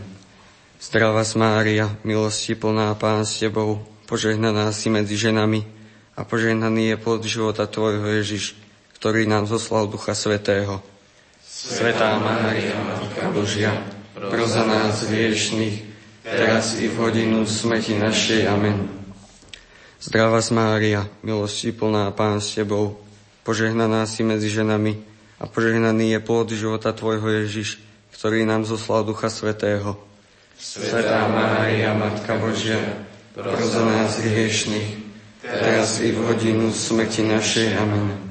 Zdravá 0.82 1.22
Mária, 1.38 1.94
milosti 2.02 2.58
plná 2.58 2.90
Pán 2.98 3.22
s 3.22 3.38
Tebou, 3.38 3.86
požehnaná 4.10 4.74
si 4.74 4.90
medzi 4.90 5.14
ženami 5.14 5.62
a 6.18 6.26
požehnaný 6.26 6.90
je 6.90 6.96
plod 6.98 7.22
života 7.22 7.70
Tvojho 7.70 8.18
Ježiš, 8.18 8.58
ktorý 8.98 9.30
nám 9.30 9.46
zoslal 9.46 9.86
Ducha 9.86 10.18
Svetého. 10.18 10.97
Svetá 11.58 12.22
Mária, 12.22 12.70
Matka 12.86 13.34
Božia, 13.34 13.74
pros 14.14 14.54
za 14.54 14.62
nás 14.62 15.02
hriešných, 15.02 15.90
teraz 16.22 16.78
i 16.78 16.86
v 16.86 16.94
hodinu 16.94 17.42
smrti 17.50 17.98
našej. 17.98 18.46
Amen. 18.46 18.86
Zdravá 19.98 20.38
Mária, 20.54 21.10
milosti 21.26 21.74
plná 21.74 22.14
Pán 22.14 22.38
s 22.38 22.54
Tebou, 22.54 23.02
požehnaná 23.42 24.06
si 24.06 24.22
medzi 24.22 24.46
ženami 24.46 25.02
a 25.42 25.50
požehnaný 25.50 26.14
je 26.14 26.20
plod 26.22 26.46
života 26.54 26.94
Tvojho 26.94 27.26
Ježiš, 27.42 27.82
ktorý 28.14 28.46
nám 28.46 28.62
zoslal 28.62 29.02
Ducha 29.02 29.26
Svetého. 29.26 29.98
Svetá 30.54 31.26
Mária, 31.26 31.90
Matka 31.90 32.38
Božia, 32.38 32.78
pros 33.34 33.74
za 33.74 33.82
nás 33.82 34.14
hriešných, 34.22 35.10
teraz 35.42 35.98
i 36.06 36.14
v 36.14 36.22
hodinu 36.22 36.70
smrti 36.70 37.26
našej. 37.26 37.74
Amen. 37.82 38.27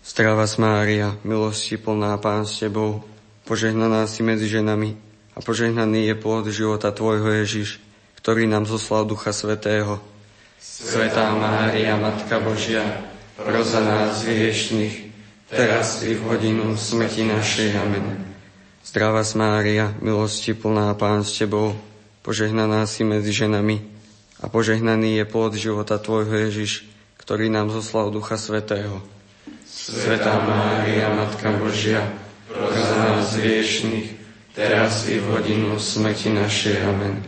Zdravá 0.00 0.48
Mária, 0.56 1.12
milosti 1.28 1.76
plná 1.76 2.16
Pán 2.16 2.48
s 2.48 2.56
Tebou, 2.56 3.04
požehnaná 3.44 4.08
si 4.08 4.24
medzi 4.24 4.48
ženami 4.48 4.96
a 5.36 5.44
požehnaný 5.44 6.08
je 6.08 6.14
plod 6.16 6.48
života 6.48 6.88
Tvojho 6.88 7.28
Ježiš, 7.44 7.84
ktorý 8.16 8.48
nám 8.48 8.64
zoslal 8.64 9.04
Ducha 9.04 9.36
Svetého. 9.36 10.00
Svetá 10.56 11.36
Mária, 11.36 12.00
Matka 12.00 12.40
Božia, 12.40 12.80
pros 13.36 13.76
za 13.76 13.84
nás 13.84 14.24
hriešných, 14.24 15.12
teraz 15.52 16.00
i 16.00 16.16
v 16.16 16.24
hodinu 16.32 16.80
smrti 16.80 17.28
našej. 17.28 17.68
Amen. 17.76 18.24
Zdravá 18.80 19.20
Mária, 19.36 19.92
milosti 20.00 20.56
plná 20.56 20.96
Pán 20.96 21.28
s 21.28 21.36
Tebou, 21.36 21.76
požehnaná 22.24 22.88
si 22.88 23.04
medzi 23.04 23.36
ženami 23.36 23.84
a 24.40 24.48
požehnaný 24.48 25.20
je 25.20 25.24
plod 25.28 25.52
života 25.60 26.00
Tvojho 26.00 26.48
Ježiš, 26.48 26.88
ktorý 27.20 27.52
nám 27.52 27.68
zoslal 27.68 28.08
Ducha 28.08 28.40
Svetého. 28.40 29.19
Svetá 29.70 30.42
Mária, 30.42 31.14
Matka 31.14 31.54
Božia, 31.54 32.02
pros 32.50 32.74
nás 32.74 33.38
hriešných, 33.38 34.18
teraz 34.50 35.06
i 35.06 35.22
v 35.22 35.30
hodinu 35.30 35.78
smrti 35.78 36.34
našej. 36.34 36.82
Amen. 36.90 37.22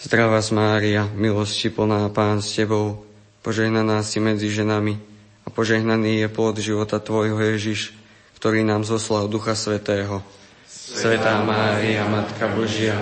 Zdravá 0.00 0.40
Mária, 0.56 1.04
milosti 1.12 1.68
plná 1.68 2.08
Pán 2.16 2.40
s 2.40 2.56
Tebou, 2.56 3.04
požehnaná 3.44 4.00
si 4.00 4.24
medzi 4.24 4.48
ženami 4.48 4.96
a 5.44 5.52
požehnaný 5.52 6.24
je 6.24 6.28
plod 6.32 6.56
života 6.56 6.96
Tvojho 6.96 7.36
Ježiš, 7.44 7.92
ktorý 8.40 8.64
nám 8.64 8.88
zoslal 8.88 9.28
Ducha 9.28 9.52
Svetého. 9.52 10.24
Svetá 10.64 11.44
Mária, 11.44 12.08
Matka 12.08 12.56
Božia, 12.56 12.96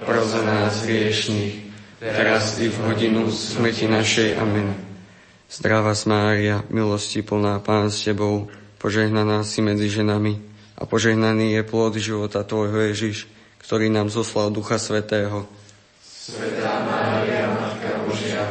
pros 0.00 0.32
nás 0.32 0.80
hriešných, 0.88 1.60
teraz 2.00 2.56
i 2.56 2.72
v 2.72 2.76
hodinu 2.88 3.28
smrti 3.28 3.84
našej. 3.84 4.40
Amen. 4.40 4.93
Zdravá 5.54 5.94
Mária, 6.10 6.66
milosti 6.66 7.22
plná 7.22 7.62
Pán 7.62 7.86
s 7.86 8.02
Tebou, 8.02 8.50
požehnaná 8.82 9.46
si 9.46 9.62
medzi 9.62 9.86
ženami 9.86 10.42
a 10.74 10.82
požehnaný 10.82 11.54
je 11.54 11.62
plod 11.62 11.94
života 11.94 12.42
Tvojho 12.42 12.90
Ježiš, 12.90 13.30
ktorý 13.62 13.86
nám 13.86 14.10
zoslal 14.10 14.50
Ducha 14.50 14.82
Svetého. 14.82 15.46
Svetá 16.02 16.82
Mária, 16.90 17.54
Matka 17.54 18.02
Božia, 18.02 18.42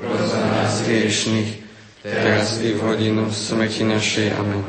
pros 0.00 0.32
za 0.32 0.40
nás 0.40 0.80
hriešných, 0.88 1.60
teraz 2.00 2.56
i 2.64 2.72
v 2.72 2.80
hodinu 2.80 3.28
smrti 3.28 3.84
našej. 3.84 4.32
Amen. 4.40 4.64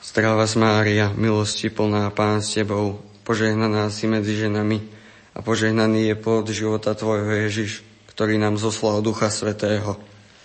Zdravá 0.00 0.48
Mária, 0.56 1.12
milosti 1.12 1.68
plná 1.68 2.08
Pán 2.16 2.40
s 2.40 2.56
Tebou, 2.56 3.04
požehnaná 3.28 3.92
si 3.92 4.08
medzi 4.08 4.32
ženami 4.48 4.80
a 5.36 5.44
požehnaný 5.44 6.08
je 6.08 6.16
plod 6.16 6.48
života 6.48 6.96
Tvojho 6.96 7.44
Ježiš, 7.44 7.84
ktorý 8.08 8.40
nám 8.40 8.56
zoslal 8.56 9.04
Ducha 9.04 9.28
Svetého. 9.28 10.00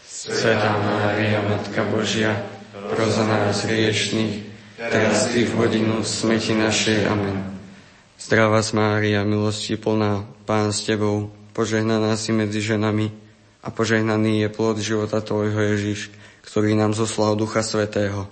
Svetá 0.08 0.72
Mária, 0.80 1.44
Matka 1.44 1.84
Božia, 1.84 2.32
pros 2.72 3.12
za 3.12 3.28
nás 3.28 3.68
hriešných, 3.68 4.40
teraz 4.80 5.36
i 5.36 5.44
v 5.44 5.52
hodinu 5.60 6.00
smrti 6.00 6.56
našej. 6.56 7.12
Amen. 7.12 7.44
Zdravá 8.16 8.64
Mária, 8.72 9.28
milosti 9.28 9.76
plná, 9.76 10.24
Pán 10.48 10.72
s 10.72 10.88
Tebou, 10.88 11.28
požehnaná 11.52 12.16
si 12.16 12.32
medzi 12.32 12.64
ženami 12.64 13.12
a 13.60 13.68
požehnaný 13.68 14.48
je 14.48 14.50
plod 14.50 14.80
života 14.80 15.20
Tvojho 15.20 15.76
Ježiš, 15.76 16.08
ktorý 16.48 16.80
nám 16.80 16.96
zoslal 16.96 17.36
Ducha 17.36 17.60
Svetého. 17.60 18.32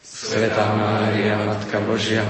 Svetá 0.00 0.72
Mária, 0.72 1.36
Matka 1.36 1.84
Božia, 1.84 2.24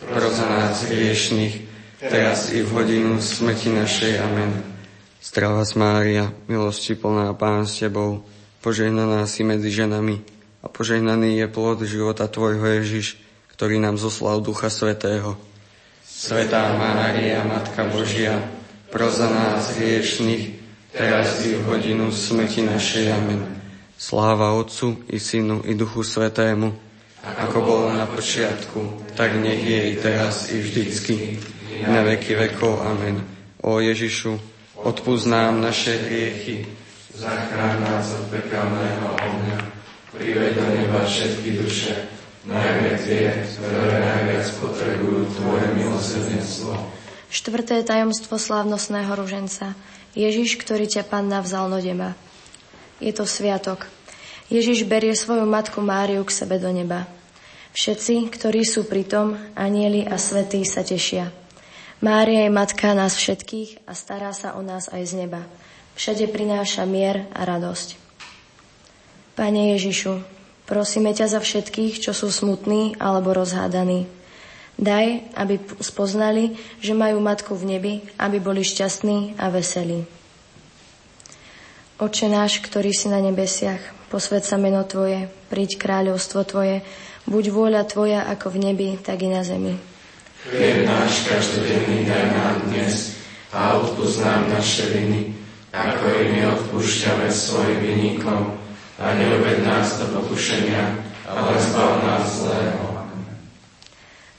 pros 0.00 0.32
za 0.32 0.48
nás 0.48 0.88
hriešných, 0.88 1.68
teraz 2.00 2.56
i 2.56 2.64
v 2.64 2.72
hodinu 2.72 3.20
smrti 3.20 3.68
našej. 3.68 4.16
Amen. 4.24 4.69
Zdravá 5.20 5.68
Mária, 5.76 6.32
milosti 6.48 6.96
plná, 6.96 7.36
Pán 7.36 7.68
s 7.68 7.84
Tebou, 7.84 8.24
požehnaná 8.64 9.28
si 9.28 9.44
medzi 9.44 9.68
ženami 9.68 10.24
a 10.64 10.72
požehnaný 10.72 11.44
je 11.44 11.46
plod 11.52 11.84
života 11.84 12.24
Tvojho 12.24 12.64
Ježiš, 12.80 13.20
ktorý 13.52 13.76
nám 13.84 14.00
zoslal 14.00 14.40
Ducha 14.40 14.72
Svetého. 14.72 15.36
Svetá 16.08 16.72
Mária, 16.72 17.44
Matka 17.44 17.84
Božia, 17.92 18.48
pros 18.88 19.20
za 19.20 19.28
nás 19.28 19.76
hriešných, 19.76 20.56
teraz 20.96 21.44
i 21.44 21.52
v 21.52 21.68
hodinu 21.68 22.08
smrti 22.08 22.64
našej. 22.64 23.12
Amen. 23.12 23.44
Sláva 24.00 24.56
Otcu 24.56 25.04
i 25.12 25.20
Synu 25.20 25.68
i 25.68 25.76
Duchu 25.76 26.00
Svetému, 26.00 26.72
ako 27.20 27.58
bolo 27.60 27.86
na 27.92 28.08
počiatku, 28.08 29.12
tak 29.12 29.36
nech 29.36 29.60
je 29.60 29.80
i 29.92 29.94
teraz 30.00 30.48
i 30.48 30.56
vždycky, 30.56 31.36
na 31.84 32.00
veky 32.08 32.32
vekov. 32.32 32.80
Amen. 32.80 33.20
O 33.60 33.76
Ježišu, 33.76 34.49
odpúsť 34.84 35.26
nám 35.28 35.60
naše 35.60 35.96
hriechy, 36.08 36.64
Zachráň 37.10 37.84
nás 37.84 38.16
od 38.16 38.32
pekelného 38.32 39.12
ohňa, 39.12 39.58
priveď 40.14 40.56
do 40.56 40.66
neba 40.72 41.04
všetky 41.04 41.58
duše, 41.58 42.08
najmä 42.48 42.96
tie, 43.02 43.44
ktoré 43.44 44.00
najviac 44.00 44.46
potrebujú 44.62 45.28
Tvoje 45.36 45.66
milosrdenstvo. 45.76 46.72
Štvrté 47.28 47.84
tajomstvo 47.84 48.40
slávnostného 48.40 49.12
ruženca. 49.12 49.76
Ježiš, 50.16 50.58
ktorý 50.58 50.90
ťa 50.90 51.06
Panna 51.06 51.44
vzal 51.44 51.70
do 51.70 51.78
neba. 51.78 52.18
Je 52.98 53.14
to 53.14 53.28
sviatok. 53.28 53.86
Ježiš 54.50 54.82
berie 54.88 55.14
svoju 55.14 55.46
matku 55.46 55.78
Máriu 55.78 56.26
k 56.26 56.34
sebe 56.34 56.58
do 56.58 56.74
neba. 56.74 57.06
Všetci, 57.70 58.34
ktorí 58.34 58.66
sú 58.66 58.82
pritom, 58.82 59.38
anieli 59.54 60.02
a 60.02 60.18
svetí 60.18 60.66
sa 60.66 60.82
tešia. 60.82 61.39
Mária 62.00 62.48
je 62.48 62.50
matka 62.52 62.96
nás 62.96 63.16
všetkých 63.16 63.84
a 63.84 63.92
stará 63.92 64.32
sa 64.32 64.56
o 64.56 64.64
nás 64.64 64.88
aj 64.88 65.04
z 65.04 65.14
neba 65.24 65.44
všade 66.00 66.32
prináša 66.32 66.88
mier 66.88 67.28
a 67.36 67.44
radosť. 67.44 68.00
Pane 69.36 69.76
Ježišu, 69.76 70.24
prosíme 70.64 71.12
ťa 71.12 71.28
za 71.36 71.40
všetkých, 71.44 72.00
čo 72.00 72.16
sú 72.16 72.32
smutní 72.32 72.96
alebo 72.96 73.36
rozhádaní. 73.36 74.08
Daj, 74.80 75.36
aby 75.36 75.60
spoznali, 75.84 76.56
že 76.80 76.96
majú 76.96 77.20
matku 77.20 77.52
v 77.52 77.76
nebi, 77.76 77.94
aby 78.16 78.40
boli 78.40 78.64
šťastní 78.64 79.36
a 79.36 79.52
veselí. 79.52 80.08
Oče 82.00 82.32
náš, 82.32 82.64
ktorý 82.64 82.96
si 82.96 83.12
na 83.12 83.20
nebesiach, 83.20 84.08
posved 84.08 84.40
sa 84.40 84.56
meno 84.56 84.80
Tvoje, 84.88 85.28
príď 85.52 85.76
kráľovstvo 85.76 86.48
Tvoje, 86.48 86.80
buď 87.28 87.44
vôľa 87.52 87.84
Tvoja 87.84 88.24
ako 88.24 88.56
v 88.56 88.72
nebi, 88.72 88.88
tak 88.96 89.20
i 89.20 89.28
na 89.28 89.44
zemi. 89.44 89.89
Chlieb 90.40 90.88
náš 90.88 91.28
každodenný 91.28 92.08
daj 92.08 92.32
nám 92.32 92.64
dnes 92.72 93.12
a 93.52 93.76
odpúsť 93.76 94.24
nám 94.24 94.48
naše 94.48 94.88
viny, 94.88 95.36
ako 95.68 96.04
i 96.16 96.22
my 96.32 96.40
odpúšťame 96.56 97.28
svojim 97.28 97.76
vynikom 97.84 98.56
a 98.96 99.04
neuved 99.20 99.60
nás 99.68 100.00
do 100.00 100.08
pokušenia, 100.16 100.96
ale 101.28 101.52
zbav 101.60 101.90
nás 102.08 102.24
zlého. 102.40 102.88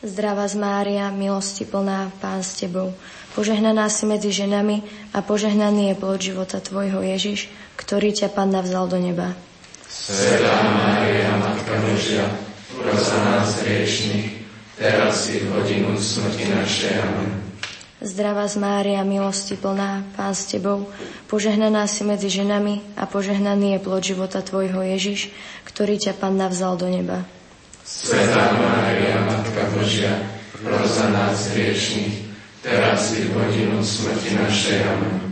Zdravá 0.01 0.49
z 0.49 0.57
Mária, 0.57 1.13
milosti 1.13 1.69
plná, 1.69 2.09
Pán 2.17 2.41
s 2.41 2.57
Tebou, 2.57 2.97
požehnaná 3.37 3.85
si 3.85 4.09
medzi 4.09 4.33
ženami 4.33 4.81
a 5.13 5.21
požehnaný 5.21 5.93
je 5.93 5.95
plod 6.01 6.17
života 6.17 6.57
Tvojho 6.57 7.05
Ježiš, 7.05 7.53
ktorý 7.77 8.09
ťa 8.09 8.33
Pán 8.33 8.49
navzal 8.49 8.89
do 8.89 8.97
neba. 8.97 9.37
Svetá 9.85 10.65
Mária, 10.65 11.29
Matka 11.37 11.77
Božia, 11.85 12.25
pros 12.73 13.05
za 13.05 13.21
nás 13.21 13.61
hriešných, 13.61 14.40
teraz 14.81 15.29
i 15.29 15.37
v 15.45 15.47
hodinu 15.53 15.93
smrti 15.93 16.49
našej. 16.49 16.93
Amen. 16.97 17.29
Zdravá 18.01 18.49
z 18.49 18.57
Mária, 18.57 19.05
milosti 19.05 19.53
plná, 19.53 20.01
Pán 20.17 20.33
s 20.33 20.49
Tebou, 20.49 20.89
požehnaná 21.29 21.85
si 21.85 22.01
medzi 22.01 22.33
ženami 22.33 22.81
a 22.97 23.05
požehnaný 23.05 23.77
je 23.77 23.79
plod 23.85 24.01
života 24.01 24.41
Tvojho 24.41 24.81
Ježiš, 24.81 25.29
ktorý 25.69 26.01
ťa 26.01 26.17
Pán 26.17 26.33
navzal 26.33 26.81
do 26.81 26.89
neba. 26.89 27.21
Svetá 27.85 28.57
Mária, 28.57 29.21
Matka 29.21 29.69
Božia, 29.77 30.17
pros 30.57 30.97
za 30.97 31.13
nás 31.13 31.53
hriešných, 31.53 32.33
teraz 32.65 33.13
i 33.21 33.29
v 33.29 33.37
hodinu 33.37 33.85
smrti 33.85 34.33
našej. 34.33 34.81
Amen. 34.81 35.29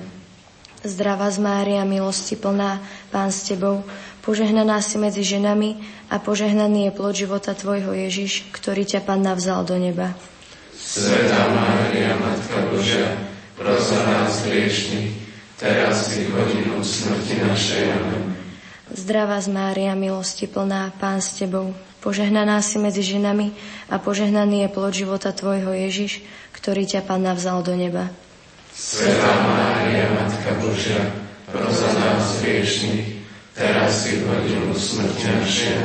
Zdravá 0.85 1.27
z 1.33 1.41
Mária, 1.41 1.81
milosti 1.89 2.37
plná, 2.37 2.85
Pán 3.09 3.33
s 3.33 3.49
Tebou, 3.49 3.81
požehnaná 4.25 4.79
si 4.83 4.99
medzi 4.99 5.23
ženami 5.23 5.79
a 6.09 6.17
požehnaný 6.17 6.89
je 6.89 6.95
plod 6.95 7.15
života 7.15 7.53
Tvojho 7.53 7.93
Ježiš, 7.93 8.49
ktorý 8.55 8.83
ťa 8.87 9.05
Pán 9.05 9.21
navzal 9.21 9.63
do 9.63 9.77
neba. 9.77 10.15
Svetá 10.79 11.51
Mária, 11.53 12.17
Matka 12.17 12.65
Božia, 12.71 13.13
pros 13.59 13.93
za 13.93 13.99
nás 14.09 14.41
hriešných, 14.47 15.11
teraz 15.59 16.17
i 16.17 16.25
v 16.25 16.33
hodinu 16.33 16.81
smrti 16.81 17.35
našej. 17.45 17.83
Amen. 17.93 18.33
Zdravá 18.89 19.37
z 19.37 19.53
Mária, 19.53 19.93
milosti 19.93 20.49
plná, 20.49 20.95
Pán 20.97 21.21
s 21.21 21.37
Tebou, 21.37 21.77
požehnaná 22.01 22.57
si 22.65 22.81
medzi 22.81 23.05
ženami 23.05 23.53
a 23.91 24.01
požehnaný 24.01 24.65
je 24.65 24.69
plod 24.73 24.93
života 24.97 25.29
Tvojho 25.29 25.75
Ježiš, 25.77 26.25
ktorý 26.57 26.89
ťa 26.89 27.05
Pán 27.05 27.21
navzal 27.21 27.61
do 27.61 27.77
neba. 27.77 28.09
Svetá 28.73 29.29
Mária, 29.45 30.09
Matka 30.15 30.57
Božia, 30.57 31.11
pros 31.51 31.75
za 31.75 31.91
nás 31.93 32.41
hriešných, 32.41 33.18
teraz 33.59 34.07
i 34.07 34.15
v 34.15 34.23
hodinu 34.23 34.71
smrti 34.71 35.27
našej. 35.27 35.75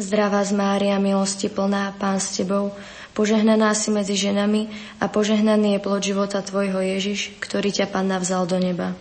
Zdravá 0.00 0.42
z 0.42 0.52
Mária, 0.56 0.96
milosti 0.96 1.52
plná, 1.52 1.94
Pán 2.00 2.18
s 2.18 2.34
Tebou, 2.34 2.74
požehnaná 3.14 3.70
si 3.76 3.94
medzi 3.94 4.18
ženami 4.18 4.72
a 4.98 5.06
požehnaný 5.06 5.78
je 5.78 5.84
plod 5.84 6.02
života 6.02 6.42
Tvojho 6.42 6.82
Ježiš, 6.82 7.36
ktorý 7.38 7.70
ťa 7.70 7.92
Pán 7.92 8.10
navzal 8.10 8.48
do 8.48 8.58
neba. 8.58 8.96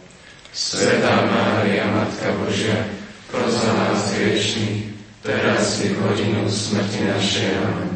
Svetá 0.54 1.26
Mária, 1.26 1.90
Matka 1.90 2.30
Božia, 2.38 2.86
pros 3.34 3.58
za 3.58 3.74
nás 3.74 4.14
hriešných, 4.14 4.94
teraz 5.26 5.82
i 5.82 5.90
v 5.90 5.98
hodinu 5.98 6.46
smrti 6.46 7.10
našej. 7.10 7.50
Amen. 7.58 7.93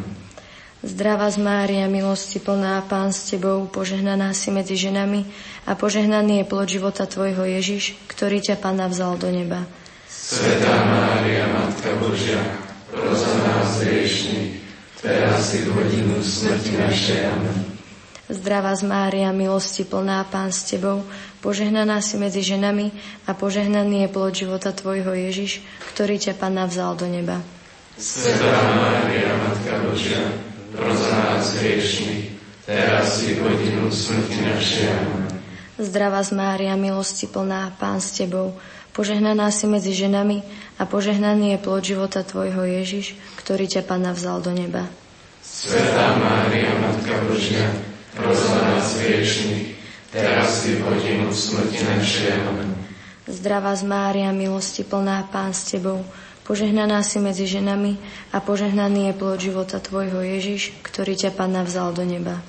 Zdravá 0.88 1.28
z 1.28 1.44
Mária, 1.44 1.84
milosti 1.92 2.40
plná, 2.40 2.80
Pán 2.88 3.12
s 3.12 3.28
Tebou, 3.28 3.68
požehnaná 3.68 4.32
si 4.32 4.56
medzi 4.56 4.80
ženami 4.80 5.28
a 5.68 5.76
požehnaný 5.76 6.40
je 6.40 6.46
plod 6.48 6.64
života 6.72 7.04
Tvojho 7.04 7.44
Ježiš, 7.44 8.00
ktorý 8.08 8.40
ťa 8.40 8.56
Pán 8.56 8.80
navzal 8.80 9.20
do 9.20 9.28
neba. 9.28 9.68
Svetá 10.08 10.88
Mária, 10.88 11.44
Matka 11.52 11.92
Božia, 12.00 12.40
pros 12.88 13.20
za 13.20 13.36
nás 13.36 13.84
hriešných, 13.84 14.64
teraz 15.04 15.60
i 15.60 15.68
v 15.68 15.76
hodinu 15.76 16.24
smrti 16.24 16.80
našej. 16.80 17.20
Amen. 17.36 17.58
Zdravá 18.32 18.72
z 18.80 18.88
Mária, 18.88 19.36
milosti 19.36 19.84
plná, 19.84 20.24
Pán 20.32 20.56
s 20.56 20.72
Tebou, 20.72 21.04
požehnaná 21.44 22.00
si 22.00 22.16
medzi 22.16 22.40
ženami 22.40 22.96
a 23.28 23.36
požehnaný 23.36 24.08
je 24.08 24.10
plod 24.16 24.32
života 24.32 24.72
Tvojho 24.72 25.12
Ježiš, 25.12 25.60
ktorý 25.92 26.16
ťa 26.16 26.40
Pán 26.40 26.56
navzal 26.56 26.96
do 26.96 27.12
neba. 27.12 27.44
Svetá 28.00 28.56
Mária, 28.72 29.36
Matka 29.36 29.84
Božia, 29.84 30.24
pros 30.78 31.02
nás 31.10 31.58
hriešných, 31.58 32.38
teraz 32.70 33.26
i 33.26 33.34
v 33.34 33.40
hodinu 33.42 33.90
smrti 33.90 34.38
našej. 34.46 34.86
Zdravá 35.82 36.22
z 36.22 36.32
Mária, 36.38 36.78
milosti 36.78 37.26
plná, 37.26 37.74
Pán 37.82 37.98
s 37.98 38.14
Tebou, 38.14 38.54
požehnaná 38.94 39.50
si 39.50 39.66
medzi 39.66 39.98
ženami 39.98 40.46
a 40.78 40.86
požehnaný 40.86 41.58
je 41.58 41.60
plod 41.62 41.82
života 41.82 42.22
Tvojho 42.22 42.62
Ježiš, 42.66 43.18
ktorý 43.42 43.66
ťa 43.66 43.82
Pán 43.90 44.06
navzal 44.06 44.42
do 44.42 44.54
neba. 44.54 44.86
Svetá 45.42 46.18
Mária, 46.22 46.70
Matka 46.78 47.26
Božia, 47.26 47.74
pros 48.14 48.42
nás 48.46 49.02
hriešných, 49.02 49.74
teraz 50.14 50.66
i 50.70 50.78
v 50.78 50.82
hodinu 50.86 51.34
smrti 51.34 51.82
našej. 51.82 52.38
Amen. 52.46 52.70
Zdravá 53.26 53.74
z 53.74 53.84
Mária, 53.86 54.30
milosti 54.30 54.86
plná, 54.86 55.26
Pán 55.34 55.54
s 55.54 55.74
Tebou, 55.74 56.06
požehnaná 56.48 57.04
si 57.04 57.20
medzi 57.20 57.44
ženami 57.44 58.00
a 58.32 58.40
požehnaný 58.40 59.12
je 59.12 59.14
plod 59.20 59.38
života 59.44 59.84
Tvojho 59.84 60.24
Ježiš, 60.24 60.72
ktorý 60.80 61.20
ťa 61.20 61.36
Pán 61.36 61.52
navzal 61.52 61.92
do 61.92 62.08
neba. 62.08 62.40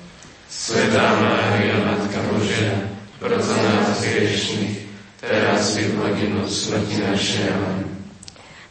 Svetá 0.47 1.19
Mária, 1.19 1.75
Matka 1.83 2.23
Božia, 2.31 2.89
pros 3.19 3.43
za 3.43 3.59
nás 3.59 3.99
hriešných, 4.01 4.87
teraz 5.19 5.75
i 5.75 5.91
v 5.91 5.93
hodinu 5.99 6.47
smrti 6.47 6.95
našej. 7.05 7.51
Amen. 7.51 7.85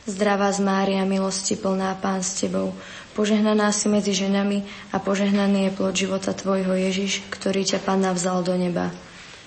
Zdravá 0.09 0.49
z 0.57 0.65
Mária, 0.65 1.05
milosti 1.05 1.61
plná, 1.61 1.93
Pán 2.01 2.25
s 2.25 2.41
Tebou, 2.41 2.73
požehnaná 3.13 3.69
si 3.77 3.93
medzi 3.93 4.17
ženami 4.17 4.65
a 4.91 4.97
požehnaný 4.97 5.69
je 5.69 5.77
plod 5.77 5.93
života 5.93 6.33
Tvojho 6.33 6.73
Ježiš, 6.73 7.21
ktorý 7.29 7.69
ťa 7.69 7.85
Pán 7.85 8.01
navzal 8.01 8.41
do 8.41 8.57
neba. 8.57 8.89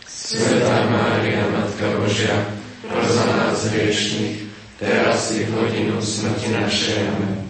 Svetá 0.05 0.85
Mária, 0.85 1.41
Matka 1.49 1.89
Božia, 1.97 2.37
pros 2.85 3.09
za 3.09 3.25
nás 3.25 3.57
hriešných, 3.73 4.50
teraz 4.81 5.29
i 5.37 5.45
v 5.45 5.53
hodinu 5.53 6.01
smrti 6.01 6.49
našej. 6.57 6.99
Amen. 7.05 7.45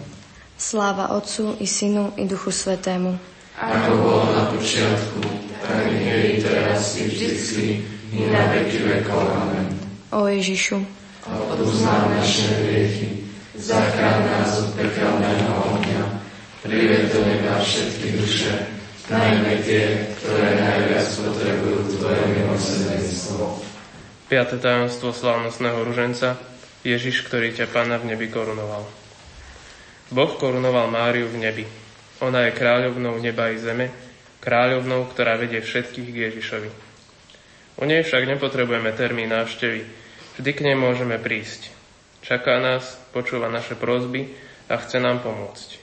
Sláva 0.60 1.16
Otcu 1.16 1.56
i 1.58 1.66
Synu 1.66 2.12
i 2.20 2.28
Duchu 2.28 2.52
Svetému. 2.52 3.16
Ako 3.56 3.90
bolo 3.98 4.24
na 4.36 4.44
počiatku, 4.52 5.24
tak 5.64 5.88
je 5.88 6.16
i 6.28 6.34
teraz 6.44 7.00
i 7.00 7.08
vždycky, 7.08 7.66
i 8.12 8.20
na 8.28 8.52
veky 8.52 8.78
vekov. 8.84 9.24
Amen. 9.24 9.66
O 10.12 10.28
Ježišu, 10.28 10.84
Odpúsť 11.22 11.86
nám 11.86 12.18
naše 12.18 12.50
hriechy, 12.50 13.30
zachráň 13.54 14.26
nás 14.26 14.58
od 14.58 14.74
pekelného 14.74 15.54
ohňa, 15.54 16.02
prived 16.66 17.14
do 17.14 17.22
neba 17.22 17.62
všetky 17.62 18.18
duše, 18.18 18.50
najmä 19.06 19.62
tie, 19.62 20.10
ktoré 20.18 20.58
najviac 20.58 21.06
potrebujú 21.06 21.78
Tvoje 21.94 22.22
milosrdenstvo. 22.34 23.62
Piaté 24.26 24.58
tajomstvo 24.58 25.14
slávnostného 25.14 25.78
ruženca 25.86 26.51
Ježiš, 26.82 27.22
ktorý 27.30 27.54
ťa 27.54 27.70
Pána 27.70 28.02
v 28.02 28.14
nebi 28.14 28.26
korunoval. 28.26 28.82
Boh 30.10 30.32
korunoval 30.34 30.90
Máriu 30.90 31.30
v 31.30 31.38
nebi. 31.38 31.64
Ona 32.18 32.50
je 32.50 32.58
kráľovnou 32.58 33.22
neba 33.22 33.54
i 33.54 33.58
zeme, 33.58 33.90
kráľovnou, 34.42 35.06
ktorá 35.14 35.38
vedie 35.38 35.62
všetkých 35.62 36.08
k 36.10 36.20
Ježišovi. 36.30 36.70
U 37.78 37.86
nej 37.86 38.02
však 38.02 38.26
nepotrebujeme 38.26 38.90
termín 38.98 39.30
návštevy, 39.30 39.86
vždy 40.38 40.50
k 40.52 40.64
nej 40.66 40.76
môžeme 40.76 41.16
prísť. 41.22 41.70
Čaká 42.22 42.58
nás, 42.58 42.98
počúva 43.14 43.46
naše 43.46 43.78
prosby 43.78 44.34
a 44.66 44.78
chce 44.78 44.98
nám 44.98 45.22
pomôcť. 45.22 45.78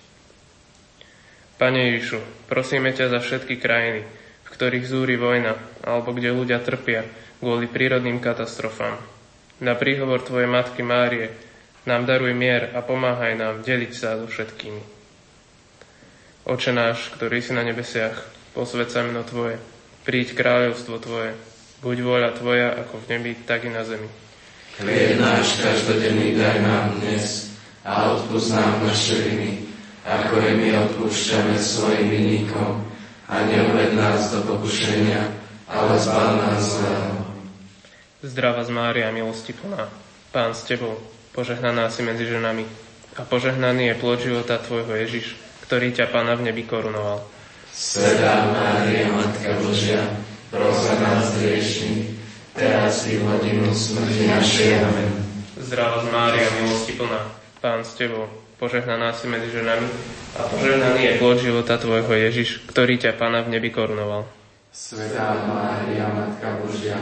Pane 1.59 1.91
Ježišu, 1.91 2.47
prosíme 2.47 2.95
ťa 2.95 3.11
za 3.11 3.19
všetky 3.19 3.59
krajiny, 3.59 4.07
v 4.43 4.47
ktorých 4.47 4.87
zúri 4.87 5.19
vojna 5.19 5.59
alebo 5.83 6.15
kde 6.15 6.31
ľudia 6.31 6.63
trpia 6.63 7.03
kvôli 7.39 7.67
prírodným 7.67 8.23
katastrofám. 8.23 9.18
Na 9.59 9.75
príhovor 9.75 10.23
Tvojej 10.23 10.47
Matky 10.47 10.87
Márie 10.87 11.35
nám 11.83 12.07
daruj 12.07 12.31
mier 12.31 12.71
a 12.71 12.79
pomáhaj 12.79 13.35
nám 13.35 13.59
deliť 13.59 13.91
sa 13.91 14.15
so 14.15 14.23
všetkými. 14.31 14.79
Oče 16.47 16.71
náš, 16.71 17.11
ktorý 17.19 17.43
si 17.43 17.51
na 17.51 17.67
nebesiach, 17.67 18.15
posved 18.55 18.87
sa 18.87 19.03
meno 19.03 19.27
Tvoje, 19.27 19.59
príď 20.07 20.31
kráľovstvo 20.31 20.95
Tvoje, 21.03 21.35
buď 21.83 21.97
vôľa 21.99 22.31
Tvoja 22.39 22.69
ako 22.71 23.03
v 23.03 23.05
nebi, 23.11 23.31
tak 23.35 23.67
i 23.67 23.71
na 23.75 23.83
zemi. 23.83 24.07
Chlieb 24.79 25.19
náš 25.19 25.59
každodenný 25.59 26.39
daj 26.39 26.63
nám 26.63 26.95
dnes 27.03 27.51
a 27.83 28.15
odpúsť 28.15 28.55
nám 28.55 28.87
naše 28.87 29.27
viny, 29.27 29.67
ako 30.07 30.39
aj 30.39 30.53
my 30.55 30.67
odpúšťame 30.87 31.59
svojim 31.59 32.07
vinníkom 32.07 32.87
a 33.27 33.43
neuved 33.43 33.91
nás 33.99 34.31
do 34.31 34.39
pokušenia, 34.47 35.19
ale 35.67 35.99
zbav 35.99 36.47
nás 36.47 36.63
zlého. 36.63 37.18
Zdravá 38.19 38.67
z 38.67 38.75
Mária, 38.75 39.15
milosti 39.15 39.55
plná, 39.55 39.87
Pán 40.35 40.51
s 40.51 40.67
Tebou, 40.67 40.99
požehnaná 41.31 41.87
si 41.87 42.03
medzi 42.03 42.27
ženami 42.27 42.67
a 43.15 43.23
požehnaný 43.23 43.95
je 43.95 43.95
plod 43.95 44.19
života 44.19 44.59
Tvojho 44.59 44.91
Ježiš, 44.91 45.39
ktorý 45.63 45.95
ťa 45.95 46.11
Pána 46.11 46.35
v 46.35 46.51
nebi 46.51 46.67
korunoval. 46.67 47.23
Svetá 47.71 48.43
Mária, 48.51 49.07
Matka 49.07 49.55
Božia, 49.63 50.03
pros 50.51 50.83
za 50.83 50.99
nás 50.99 51.31
hriešných, 51.39 52.19
teraz 52.59 53.07
i 53.07 53.23
v 53.23 53.23
hodinu 53.23 53.71
smrti 53.71 54.27
našej. 54.27 54.83
Amen. 54.83 55.15
Zdravá 55.55 56.03
z 56.03 56.07
Mária, 56.11 56.47
milosti 56.59 56.99
plná, 56.99 57.23
Pán 57.63 57.87
s 57.87 57.95
Tebou, 57.95 58.27
požehnaná 58.59 59.15
si 59.15 59.31
medzi 59.31 59.47
ženami 59.47 59.87
a 60.35 60.43
požehnaný 60.43 61.07
je 61.07 61.13
plod 61.23 61.39
života 61.39 61.79
Tvojho 61.79 62.19
Ježiš, 62.19 62.67
ktorý 62.67 62.99
ťa 62.99 63.15
Pána 63.15 63.47
v 63.47 63.55
nebi 63.55 63.71
korunoval. 63.71 64.27
Svetá 64.75 65.39
Mária, 65.47 66.03
Matka 66.11 66.59
Božia, 66.59 66.99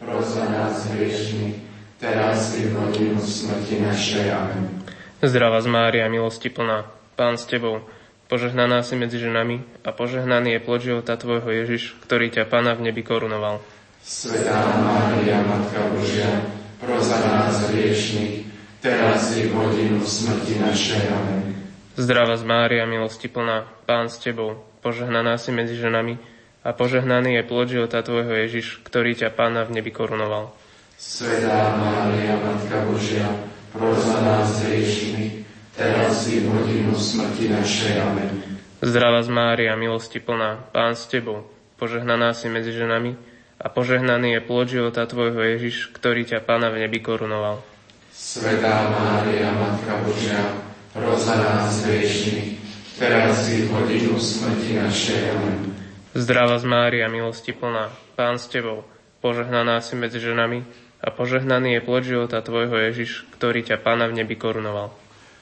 pros 0.00 0.32
za 0.32 0.48
nás 0.48 0.88
hriešných, 0.88 1.60
teraz 2.00 2.56
i 2.56 2.72
v 2.72 2.72
hodinu 2.72 3.20
smrti 3.20 3.84
našej. 3.84 4.26
Amen. 4.32 4.80
Zdravá 5.20 5.60
z 5.60 5.68
Mária, 5.68 6.08
milosti 6.08 6.48
plná, 6.48 6.88
Pán 7.20 7.36
s 7.36 7.44
Tebou, 7.44 7.84
požehnaná 8.32 8.80
si 8.80 8.96
medzi 8.96 9.20
ženami 9.20 9.60
a 9.84 9.92
požehnaný 9.92 10.56
je 10.56 10.60
plod 10.64 10.80
života 10.80 11.20
Tvojho 11.20 11.52
Ježiš, 11.52 12.00
ktorý 12.08 12.32
ťa 12.32 12.48
Pána 12.48 12.72
v 12.72 12.88
nebi 12.88 13.04
korunoval. 13.04 13.60
Svetá 14.00 14.80
Mária, 14.80 15.44
Matka 15.44 15.84
Božia, 15.92 16.48
pros 16.80 17.04
za 17.04 17.20
nás 17.20 17.68
hriešných, 17.68 18.48
teraz 18.80 19.36
i 19.36 19.44
v 19.44 19.52
hodinu 19.52 20.00
smrti 20.00 20.56
našej. 20.56 21.12
Amen. 21.12 21.52
Zdravá 22.00 22.40
z 22.40 22.44
Mária, 22.48 22.88
milosti 22.88 23.28
plná, 23.28 23.68
Pán 23.84 24.08
s 24.08 24.16
Tebou, 24.16 24.64
požehnaná 24.80 25.36
si 25.36 25.52
medzi 25.52 25.76
ženami 25.76 26.39
a 26.60 26.76
požehnaný 26.76 27.40
je 27.40 27.48
plod 27.48 27.66
života 27.72 28.04
Tvojho 28.04 28.46
Ježiš, 28.46 28.84
ktorý 28.84 29.16
ťa 29.16 29.32
Pána 29.32 29.64
v 29.64 29.80
nebi 29.80 29.88
korunoval. 29.88 30.52
Svetá 31.00 31.80
Mária, 31.80 32.36
Matka 32.36 32.84
Božia, 32.84 33.24
pros 33.72 34.04
za 34.04 34.20
nás 34.20 34.60
hriešných, 34.68 35.48
teraz 35.72 36.28
i 36.28 36.44
v 36.44 36.52
hodinu 36.52 36.92
smrti 36.92 37.48
našej. 37.48 37.92
Amen. 38.04 38.60
Zdravá 38.84 39.24
z 39.24 39.32
Mária, 39.32 39.72
milosti 39.80 40.20
plná, 40.20 40.68
Pán 40.76 40.92
s 40.92 41.08
Tebou, 41.08 41.48
požehnaná 41.80 42.36
si 42.36 42.52
medzi 42.52 42.76
ženami 42.76 43.16
a 43.56 43.66
požehnaný 43.72 44.36
je 44.36 44.40
plod 44.44 44.68
života 44.68 45.08
Tvojho 45.08 45.40
Ježiš, 45.56 45.88
ktorý 45.96 46.28
ťa 46.28 46.44
Pána 46.44 46.68
v 46.68 46.84
nebi 46.84 47.00
korunoval. 47.00 47.64
Svetá 48.12 48.92
Mária, 48.92 49.48
Matka 49.56 50.04
Božia, 50.04 50.60
proza 50.92 51.40
nás 51.40 51.80
hriešných, 51.88 52.60
teraz 53.00 53.48
i 53.48 53.64
v 53.64 53.72
hodinu 53.72 54.20
smrti 54.20 54.76
našej. 54.76 55.20
Amen. 55.32 55.69
Zdravá 56.10 56.58
z 56.58 56.66
Mária, 56.66 57.06
milosti 57.06 57.54
plná, 57.54 57.94
Pán 58.18 58.42
s 58.42 58.50
Tebou, 58.50 58.82
požehnaná 59.22 59.78
si 59.78 59.94
medzi 59.94 60.18
ženami 60.18 60.66
a 60.98 61.14
požehnaný 61.14 61.78
je 61.78 61.86
plod 61.86 62.02
života 62.02 62.42
Tvojho 62.42 62.82
Ježiš, 62.90 63.30
ktorý 63.38 63.62
ťa 63.62 63.78
Pána 63.78 64.10
v 64.10 64.18
nebi 64.18 64.34
korunoval. 64.34 64.90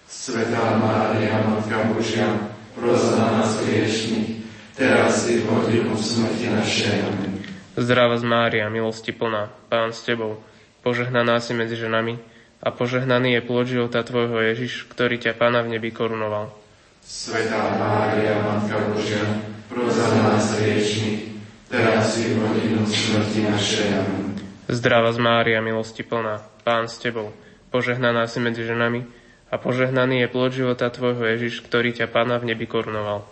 Svetá 0.05 0.77
Mária, 0.77 1.41
Matka 1.49 1.89
Božia, 1.89 2.53
pros 2.77 3.01
nás 3.17 3.65
hriešných, 3.65 4.45
teraz 4.77 5.25
i 5.33 5.41
v 5.41 5.49
hodinu 5.49 5.97
smrti 5.97 6.53
našej. 6.53 6.97
Amen. 7.01 7.41
Zdravá 7.73 8.21
z 8.21 8.29
Mária, 8.29 8.69
milosti 8.69 9.17
plná, 9.17 9.49
Pán 9.73 9.97
s 9.97 10.05
Tebou, 10.05 10.37
požehnaná 10.85 11.41
si 11.41 11.57
medzi 11.57 11.81
ženami 11.81 12.21
a 12.61 12.69
požehnaný 12.77 13.41
je 13.41 13.43
plod 13.49 13.73
života 13.73 14.05
Tvojho 14.05 14.37
Ježiš, 14.53 14.85
ktorý 14.93 15.17
ťa 15.17 15.33
Pána 15.33 15.65
v 15.65 15.81
nebi 15.81 15.89
korunoval. 15.97 16.53
Svetá 17.01 17.73
Mária, 17.73 18.37
Matka 18.45 18.77
Božia, 18.93 19.25
pros 19.69 19.95
nás 20.01 20.57
hriešných, 20.57 21.21
teraz 21.69 22.17
i 22.17 22.33
v 22.33 22.41
hodinu 22.41 22.83
smrti 22.89 23.41
našej. 23.45 23.89
Amen. 24.01 24.27
Zdravá 24.69 25.13
z 25.13 25.21
Mária, 25.21 25.61
milosti 25.61 26.05
plná, 26.05 26.45
Pán 26.65 26.89
s 26.89 26.97
Tebou, 27.01 27.33
požehnaná 27.69 28.25
si 28.29 28.41
medzi 28.41 28.65
ženami 28.65 29.05
a 29.49 29.55
požehnaný 29.57 30.25
je 30.25 30.29
plod 30.29 30.53
života 30.53 30.93
Tvojho 30.93 31.25
Ježiš, 31.37 31.65
ktorý 31.65 31.93
ťa 31.97 32.09
Pána 32.09 32.41
v 32.41 32.53
nebi 32.53 32.65
korunoval. 32.69 33.25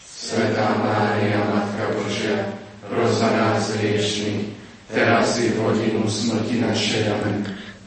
Svetá 0.00 0.76
Mária, 0.76 1.40
Matka 1.44 1.92
Božia, 1.96 2.52
pros 2.88 3.20
nás 3.20 3.76
hriešných, 3.76 4.56
teraz 4.92 5.40
i 5.40 5.52
v 5.52 5.60
hodinu 5.60 6.04
smrti 6.08 6.64
našej. 6.64 7.02
Amen. 7.16 7.36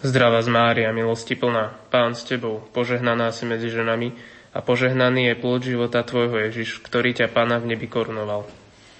Zdravá 0.01 0.41
z 0.41 0.49
Mária, 0.49 0.89
milosti 0.89 1.37
plná, 1.37 1.77
Pán 1.93 2.17
s 2.17 2.25
Tebou, 2.25 2.65
požehnaná 2.73 3.29
si 3.29 3.45
medzi 3.45 3.69
ženami 3.69 4.40
a 4.51 4.59
požehnaný 4.59 5.31
je 5.31 5.35
plod 5.39 5.63
života 5.63 6.03
Tvojho 6.03 6.51
Ježiš, 6.51 6.83
ktorý 6.83 7.15
ťa 7.15 7.31
Pána 7.31 7.63
v 7.63 7.75
nebi 7.75 7.87
korunoval. 7.87 8.43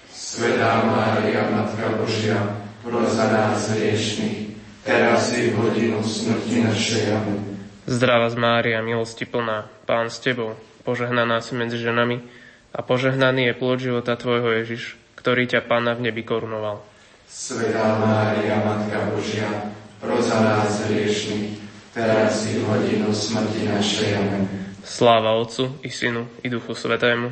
Svetá 0.08 0.80
Mária, 0.88 1.44
Matka 1.52 1.92
Božia, 2.00 2.40
pros 2.80 3.12
nás 3.16 3.68
hriešných, 3.68 4.56
teraz 4.80 5.28
i 5.36 5.52
v 5.52 5.60
hodinu 5.60 6.00
smrti 6.00 6.64
našej. 6.64 7.04
Amen. 7.12 7.40
Zdravá 7.84 8.32
z 8.32 8.36
Mária, 8.40 8.80
milosti 8.80 9.28
plná, 9.28 9.68
Pán 9.84 10.08
s 10.08 10.24
Tebou, 10.24 10.56
požehnaná 10.88 11.44
si 11.44 11.52
medzi 11.52 11.76
ženami 11.76 12.24
a 12.72 12.80
požehnaný 12.80 13.52
je 13.52 13.58
plod 13.60 13.78
života 13.84 14.16
Tvojho 14.16 14.56
Ježiš, 14.64 14.96
ktorý 15.20 15.44
ťa 15.44 15.68
Pána 15.68 15.92
v 15.92 16.08
nebi 16.08 16.24
korunoval. 16.24 16.80
Svetá 17.28 18.00
Mária, 18.00 18.56
Matka 18.64 19.12
Božia, 19.12 19.68
pros 20.00 20.32
nás 20.32 20.88
hriešných, 20.88 21.60
teraz 21.92 22.48
i 22.48 22.56
v 22.56 22.64
hodinu 22.64 23.12
smrti 23.12 23.68
našej. 23.68 24.16
Amen. 24.16 24.61
Sláva 24.82 25.38
Otcu 25.38 25.78
i 25.82 25.90
Synu 25.90 26.26
i 26.42 26.50
Duchu 26.50 26.74
Svetému, 26.74 27.30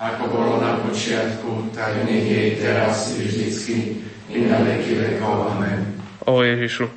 Ako 0.00 0.32
bolo 0.32 0.64
na 0.64 0.80
počiatku, 0.80 1.76
tak 1.76 2.08
nech 2.08 2.24
jej 2.24 2.56
teraz 2.56 3.12
i 3.20 3.28
vždycky, 3.28 3.76
i 4.32 4.48
na 4.48 4.64
veky 4.64 4.96
vekov. 4.96 5.56
Amen. 5.56 6.00
O 6.24 6.40
Ježišu, 6.40 6.88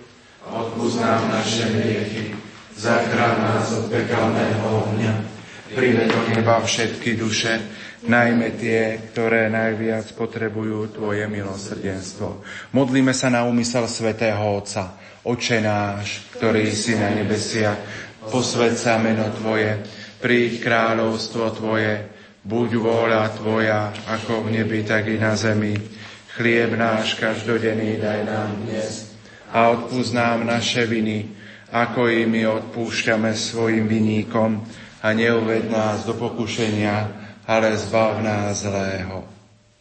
Odpúsť 0.43 0.97
nám 1.03 1.27
naše 1.31 1.67
hriechy, 1.71 2.35
zachráň 2.75 3.35
nás 3.43 3.67
od 3.75 3.91
pekelného 3.91 4.63
ohňa, 4.63 5.13
Príde 5.73 6.05
do 6.05 6.21
neba 6.29 6.61
všetky 6.61 7.17
duše, 7.17 7.57
najmä 8.05 8.53
tie, 8.61 9.01
ktoré 9.09 9.49
najviac 9.49 10.05
potrebujú 10.13 10.93
Tvoje 10.93 11.25
milosrdenstvo. 11.25 12.45
Modlíme 12.77 13.09
sa 13.09 13.33
na 13.33 13.41
úmysel 13.49 13.89
Svetého 13.89 14.37
Otca. 14.53 15.01
Oče 15.25 15.65
náš, 15.65 16.29
ktorý 16.37 16.69
si 16.69 16.93
na 16.93 17.09
nebesiach, 17.09 17.79
posved 18.31 18.75
sa 18.79 18.99
meno 19.01 19.27
Tvoje, 19.35 19.83
príď 20.23 20.63
kráľovstvo 20.63 21.51
Tvoje, 21.55 22.07
buď 22.43 22.69
vôľa 22.79 23.23
Tvoja, 23.35 23.91
ako 24.07 24.47
v 24.47 24.59
nebi, 24.61 24.83
tak 24.83 25.07
i 25.07 25.19
na 25.19 25.35
zemi. 25.35 25.75
Chlieb 26.33 26.73
náš 26.75 27.15
každodenný 27.19 28.01
daj 28.01 28.19
nám 28.25 28.51
dnes 28.65 29.13
a 29.53 29.69
odpúsť 29.69 30.11
nám 30.17 30.49
naše 30.49 30.89
viny, 30.89 31.29
ako 31.69 32.09
i 32.09 32.25
my 32.25 32.49
odpúšťame 32.49 33.37
svojim 33.37 33.85
viníkom 33.85 34.65
a 35.05 35.07
neuved 35.13 35.69
nás 35.69 36.09
do 36.09 36.17
pokušenia, 36.17 36.95
ale 37.45 37.77
zbav 37.77 38.23
nás 38.25 38.65
zlého. 38.65 39.29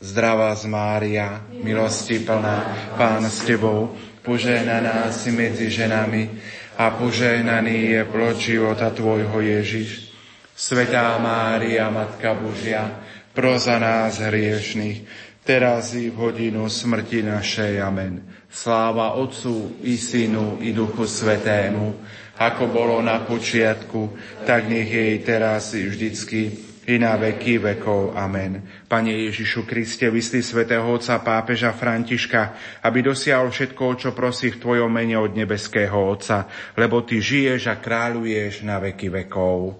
Zdravá 0.02 0.52
z 0.58 0.66
Mária, 0.66 1.46
milosti 1.62 2.20
plná, 2.20 2.90
Pán 2.98 3.22
s 3.22 3.46
Tebou, 3.46 3.94
požehnaná 4.26 5.08
si 5.14 5.30
medzi 5.30 5.70
ženami 5.70 6.28
a 6.76 6.90
požehnaný 6.96 7.96
je 7.96 8.02
plod 8.08 8.36
života 8.40 8.88
Tvojho 8.88 9.40
Ježiš. 9.40 10.12
Svetá 10.56 11.16
Mária, 11.18 11.88
Matka 11.88 12.36
Božia, 12.36 13.02
proza 13.32 13.80
nás 13.80 14.20
hriešných, 14.20 15.04
teraz 15.42 15.96
i 15.96 16.12
v 16.12 16.16
hodinu 16.16 16.68
smrti 16.68 17.24
našej. 17.24 17.80
Amen. 17.82 18.24
Sláva 18.52 19.16
Otcu 19.16 19.80
i 19.84 19.96
Synu 19.96 20.60
i 20.60 20.76
Duchu 20.76 21.08
Svetému, 21.08 21.96
ako 22.36 22.64
bolo 22.68 22.96
na 23.00 23.24
počiatku, 23.24 24.16
tak 24.44 24.68
nech 24.68 24.88
jej 24.88 25.18
teraz 25.24 25.72
i 25.72 25.88
vždycky 25.88 26.71
i 26.86 26.98
na 26.98 27.14
veky 27.14 27.62
vekov. 27.62 28.18
Amen. 28.18 28.58
Pane 28.90 29.14
Ježišu 29.30 29.62
Kriste, 29.62 30.10
vyslí 30.10 30.42
svätého 30.42 30.82
Otca 30.82 31.22
pápeža 31.22 31.70
Františka, 31.70 32.58
aby 32.82 33.06
dosiahol 33.06 33.54
všetko, 33.54 33.84
čo 33.98 34.10
prosí 34.10 34.50
v 34.50 34.58
Tvojom 34.58 34.90
mene 34.90 35.14
od 35.14 35.30
nebeského 35.30 35.94
Otca, 35.94 36.50
lebo 36.74 37.06
Ty 37.06 37.22
žiješ 37.22 37.70
a 37.70 37.78
kráľuješ 37.78 38.66
na 38.66 38.82
veky 38.82 39.14
vekov. 39.22 39.78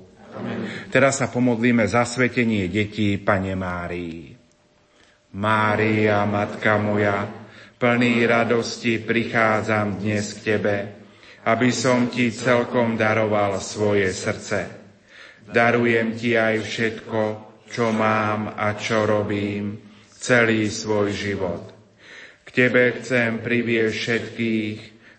Teraz 0.88 1.20
sa 1.20 1.26
pomodlíme 1.28 1.84
za 1.84 2.06
svetenie 2.06 2.70
detí 2.70 3.18
Pane 3.18 3.52
Márii. 3.58 4.32
Mária, 5.32 6.22
Matka 6.28 6.76
moja, 6.76 7.24
plný 7.80 8.24
radosti 8.28 9.00
prichádzam 9.00 9.98
dnes 9.98 10.38
k 10.38 10.54
Tebe, 10.54 10.76
aby 11.48 11.68
som 11.74 12.06
Ti 12.06 12.30
celkom 12.30 12.94
daroval 12.94 13.58
svoje 13.58 14.12
srdce. 14.14 14.81
Darujem 15.52 16.16
Ti 16.16 16.30
aj 16.40 16.56
všetko, 16.64 17.20
čo 17.68 17.92
mám 17.92 18.56
a 18.56 18.72
čo 18.72 19.04
robím, 19.04 19.76
celý 20.16 20.72
svoj 20.72 21.12
život. 21.12 21.68
K 22.44 22.48
Tebe 22.48 22.96
chcem 23.00 23.44
priviesť 23.44 23.94
všetkých, 23.96 24.78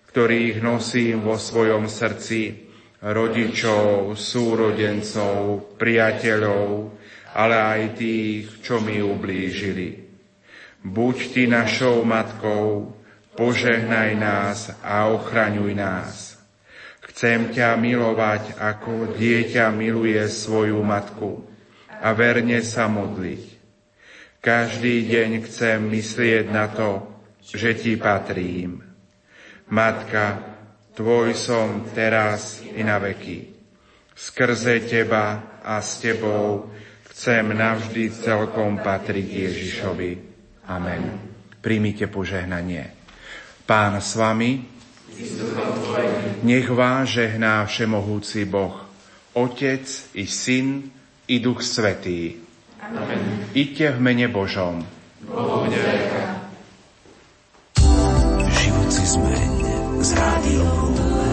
ktorých 0.10 0.58
nosím 0.62 1.22
vo 1.22 1.38
svojom 1.38 1.86
srdci, 1.86 2.70
rodičov, 3.06 4.18
súrodencov, 4.18 5.74
priateľov, 5.78 6.94
ale 7.34 7.56
aj 7.58 7.82
tých, 7.98 8.62
čo 8.66 8.82
mi 8.82 9.02
ublížili. 9.02 10.02
Buď 10.82 11.16
Ty 11.30 11.44
našou 11.50 12.02
matkou, 12.06 12.94
požehnaj 13.38 14.12
nás 14.18 14.74
a 14.82 15.14
ochraňuj 15.14 15.74
nás. 15.78 16.33
Chcem 17.14 17.54
ťa 17.54 17.78
milovať, 17.78 18.58
ako 18.58 19.14
dieťa 19.14 19.70
miluje 19.70 20.18
svoju 20.26 20.82
matku 20.82 21.46
a 22.02 22.10
verne 22.18 22.58
sa 22.66 22.90
modliť. 22.90 23.54
Každý 24.42 25.08
deň 25.14 25.30
chcem 25.46 25.78
myslieť 25.94 26.50
na 26.50 26.74
to, 26.74 27.06
že 27.46 27.78
ti 27.78 28.02
patrím. 28.02 28.82
Matka, 29.70 30.42
tvoj 30.98 31.38
som 31.38 31.86
teraz 31.94 32.66
i 32.66 32.82
na 32.82 32.98
veky. 32.98 33.54
Skrze 34.18 34.82
teba 34.82 35.62
a 35.62 35.80
s 35.86 36.02
tebou 36.02 36.74
chcem 37.14 37.46
navždy 37.46 38.10
celkom 38.10 38.82
patriť 38.82 39.28
Ježišovi. 39.48 40.12
Amen. 40.66 41.04
Príjmite 41.62 42.10
požehnanie. 42.10 42.90
Pán 43.70 44.02
s 44.02 44.18
vami, 44.18 44.73
nech 46.44 46.70
vás 46.70 47.10
žehná 47.10 47.66
všemohúci 47.66 48.46
Boh, 48.46 48.86
Otec 49.34 49.86
i 50.14 50.28
Syn 50.28 50.92
i 51.28 51.40
Duch 51.40 51.64
Svetý. 51.64 52.36
Amen. 52.84 53.48
Iďte 53.56 53.96
v 53.96 54.00
mene 54.00 54.28
Božom. 54.28 54.84
Bohu. 55.24 55.66
Život 58.50 58.90
si 58.92 59.06
zmeň 59.08 59.52
z 60.04 60.10
rádiom 60.20 61.33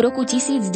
roku 0.00 0.24
1917 0.24 0.72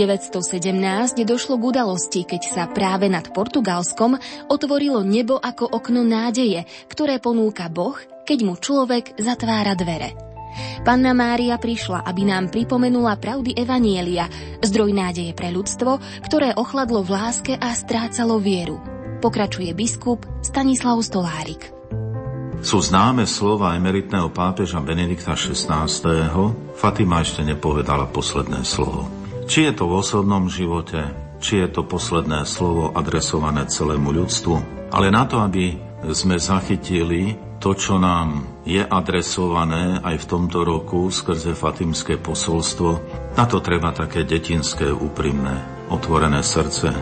došlo 1.25 1.57
k 1.57 1.63
udalosti, 1.65 2.29
keď 2.29 2.43
sa 2.45 2.63
práve 2.69 3.09
nad 3.09 3.25
Portugalskom 3.33 4.21
otvorilo 4.53 5.01
nebo 5.01 5.41
ako 5.41 5.67
okno 5.67 6.05
nádeje, 6.05 6.69
ktoré 6.93 7.17
ponúka 7.19 7.73
Boh, 7.73 7.97
keď 8.29 8.39
mu 8.45 8.55
človek 8.61 9.17
zatvára 9.17 9.73
dvere. 9.73 10.13
Panna 10.85 11.17
Mária 11.17 11.59
prišla, 11.59 12.07
aby 12.07 12.23
nám 12.29 12.53
pripomenula 12.53 13.19
pravdy 13.19 13.57
Evanielia, 13.57 14.29
zdroj 14.63 14.93
nádeje 14.95 15.33
pre 15.35 15.51
ľudstvo, 15.51 15.99
ktoré 16.29 16.55
ochladlo 16.55 17.03
v 17.03 17.17
láske 17.17 17.53
a 17.57 17.75
strácalo 17.75 18.39
vieru. 18.39 18.79
Pokračuje 19.19 19.73
biskup 19.73 20.29
Stanislav 20.45 21.01
Stolárik. 21.01 21.73
Sú 22.65 22.81
známe 22.81 23.29
slova 23.29 23.77
emeritného 23.77 24.33
pápeža 24.33 24.81
Benedikta 24.81 25.37
XVI. 25.37 25.85
Fatima 26.73 27.21
ešte 27.21 27.45
nepovedala 27.45 28.09
posledné 28.09 28.65
slovo. 28.65 29.14
Či 29.45 29.69
je 29.69 29.73
to 29.77 29.85
v 29.93 30.01
osobnom 30.01 30.49
živote, 30.49 31.05
či 31.37 31.61
je 31.61 31.69
to 31.69 31.85
posledné 31.85 32.49
slovo 32.49 32.89
adresované 32.97 33.69
celému 33.69 34.09
ľudstvu, 34.09 34.89
ale 34.89 35.13
na 35.13 35.29
to, 35.29 35.45
aby 35.45 35.77
sme 36.17 36.41
zachytili 36.41 37.37
to, 37.61 37.77
čo 37.77 38.01
nám 38.01 38.61
je 38.65 38.81
adresované 38.81 40.01
aj 40.01 40.17
v 40.21 40.29
tomto 40.29 40.65
roku 40.65 41.09
skrze 41.13 41.53
Fatimské 41.53 42.17
posolstvo, 42.17 42.91
na 43.37 43.45
to 43.45 43.61
treba 43.61 43.93
také 43.93 44.25
detinské, 44.25 44.89
úprimné, 44.89 45.89
otvorené 45.93 46.41
srdce. 46.41 46.93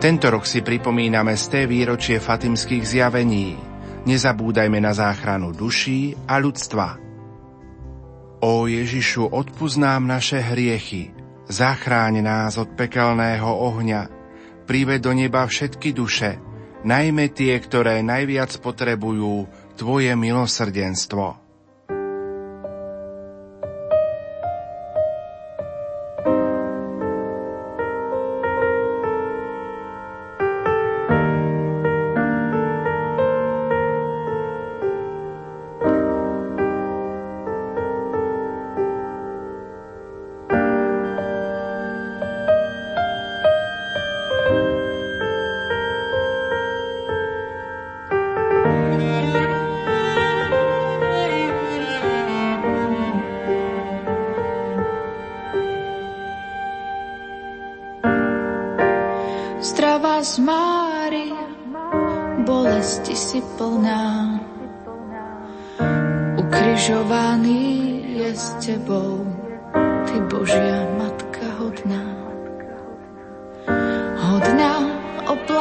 Tento 0.00 0.26
rok 0.28 0.44
si 0.44 0.60
pripomíname 0.60 1.36
z 1.36 1.44
té 1.48 1.60
výročie 1.64 2.20
Fatimských 2.20 2.84
zjavení. 2.84 3.56
Nezabúdajme 4.04 4.76
na 4.80 4.92
záchranu 4.92 5.56
duší 5.56 6.12
a 6.28 6.36
ľudstva. 6.36 7.00
O 8.44 8.68
Ježišu, 8.68 9.32
odpuznám 9.32 10.04
naše 10.04 10.36
hriechy, 10.36 11.16
zachráň 11.48 12.20
nás 12.20 12.60
od 12.60 12.76
pekelného 12.76 13.48
ohňa, 13.48 14.12
príve 14.68 15.00
do 15.00 15.16
neba 15.16 15.48
všetky 15.48 15.96
duše, 15.96 16.36
najmä 16.84 17.32
tie, 17.32 17.56
ktoré 17.56 18.04
najviac 18.04 18.52
potrebujú 18.60 19.48
Tvoje 19.80 20.12
milosrdenstvo. 20.12 21.43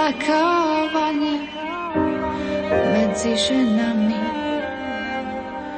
oplakávanie 0.04 1.48
medzi 2.92 3.40
ženami 3.40 4.20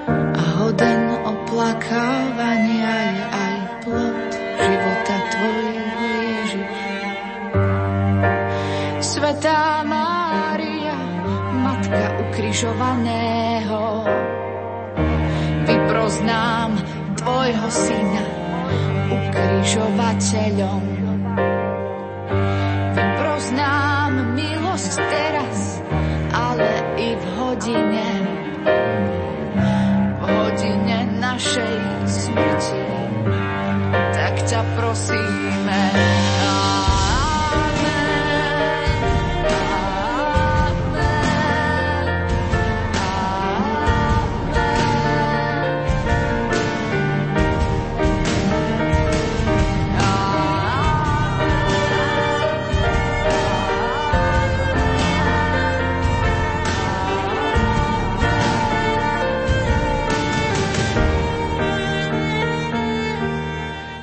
a 0.09 0.41
hoden 0.57 1.13
oplakávania 1.29 2.93
je 3.05 3.21
aj 3.21 3.55
plod 3.85 4.29
života 4.57 5.17
tvojho 5.29 6.05
Ježiša. 6.25 7.09
Svetá 8.97 9.85
Mária, 9.85 10.97
matka 11.61 12.17
ukrižovaného, 12.25 14.09
vyproznám 15.69 16.81
tvojho 17.13 17.67
syna 17.69 18.25
ukrižovateľom. 19.05 20.94
dosť 24.75 24.99
teraz, 25.07 25.79
ale 26.35 26.67
i 26.99 27.15
v 27.15 27.23
hodine. 27.39 28.14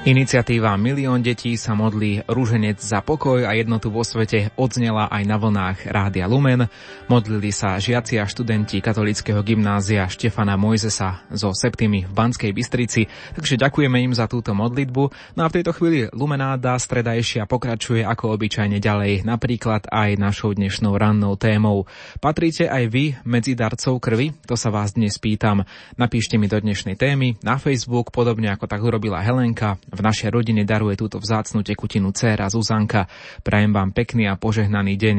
Iniciatíva 0.02 0.74
Milión 0.74 1.22
detí 1.22 1.54
sa 1.54 1.78
modlí 1.78 2.26
rúženec 2.26 2.82
za 2.82 2.98
pokoj 3.06 3.46
a 3.46 3.54
jednotu 3.54 3.86
vo 3.86 4.02
svete 4.02 4.50
odznela 4.58 5.06
aj 5.06 5.22
na 5.22 5.38
vlnách 5.38 5.86
Rádia 5.86 6.26
Lumen. 6.26 6.66
Modlili 7.06 7.54
sa 7.54 7.78
žiaci 7.78 8.18
a 8.18 8.26
študenti 8.26 8.82
katolického 8.82 9.38
gymnázia 9.46 10.10
Štefana 10.10 10.58
Mojzesa 10.58 11.22
zo 11.30 11.54
Septimy 11.54 12.10
v 12.10 12.12
Banskej 12.18 12.50
Bystrici, 12.50 13.06
takže 13.38 13.54
ďakujeme 13.54 14.02
im 14.02 14.10
za 14.10 14.26
túto 14.26 14.50
modlitbu. 14.58 15.02
No 15.38 15.46
a 15.46 15.46
v 15.46 15.62
tejto 15.62 15.70
chvíli 15.70 16.10
Lumenáda 16.10 16.74
stredajšia 16.82 17.46
pokračuje 17.46 18.02
ako 18.02 18.34
obyčajne 18.34 18.82
ďalej, 18.82 19.22
napríklad 19.22 19.86
aj 19.86 20.18
našou 20.18 20.50
dnešnou 20.50 20.98
rannou 20.98 21.38
témou. 21.38 21.86
Patríte 22.18 22.66
aj 22.66 22.90
vy 22.90 23.04
medzi 23.22 23.54
darcov 23.54 24.02
krvi? 24.02 24.34
To 24.50 24.58
sa 24.58 24.74
vás 24.74 24.98
dnes 24.98 25.14
pýtam. 25.22 25.62
Napíšte 25.94 26.42
mi 26.42 26.50
do 26.50 26.58
dnešnej 26.58 26.98
témy 26.98 27.38
na 27.46 27.54
Facebook, 27.62 28.10
podobne 28.10 28.50
ako 28.50 28.66
tak 28.66 28.82
urobila 28.82 29.22
Helenka. 29.22 29.78
V 29.92 30.00
našej 30.00 30.32
rodine 30.32 30.64
daruje 30.64 30.96
túto 30.96 31.20
vzácnu 31.20 31.60
tekutinu 31.60 32.16
dcéra 32.16 32.48
Zuzanka. 32.48 33.12
Prajem 33.44 33.76
vám 33.76 33.92
pekný 33.92 34.24
a 34.24 34.40
požehnaný 34.40 34.96
deň. 34.96 35.16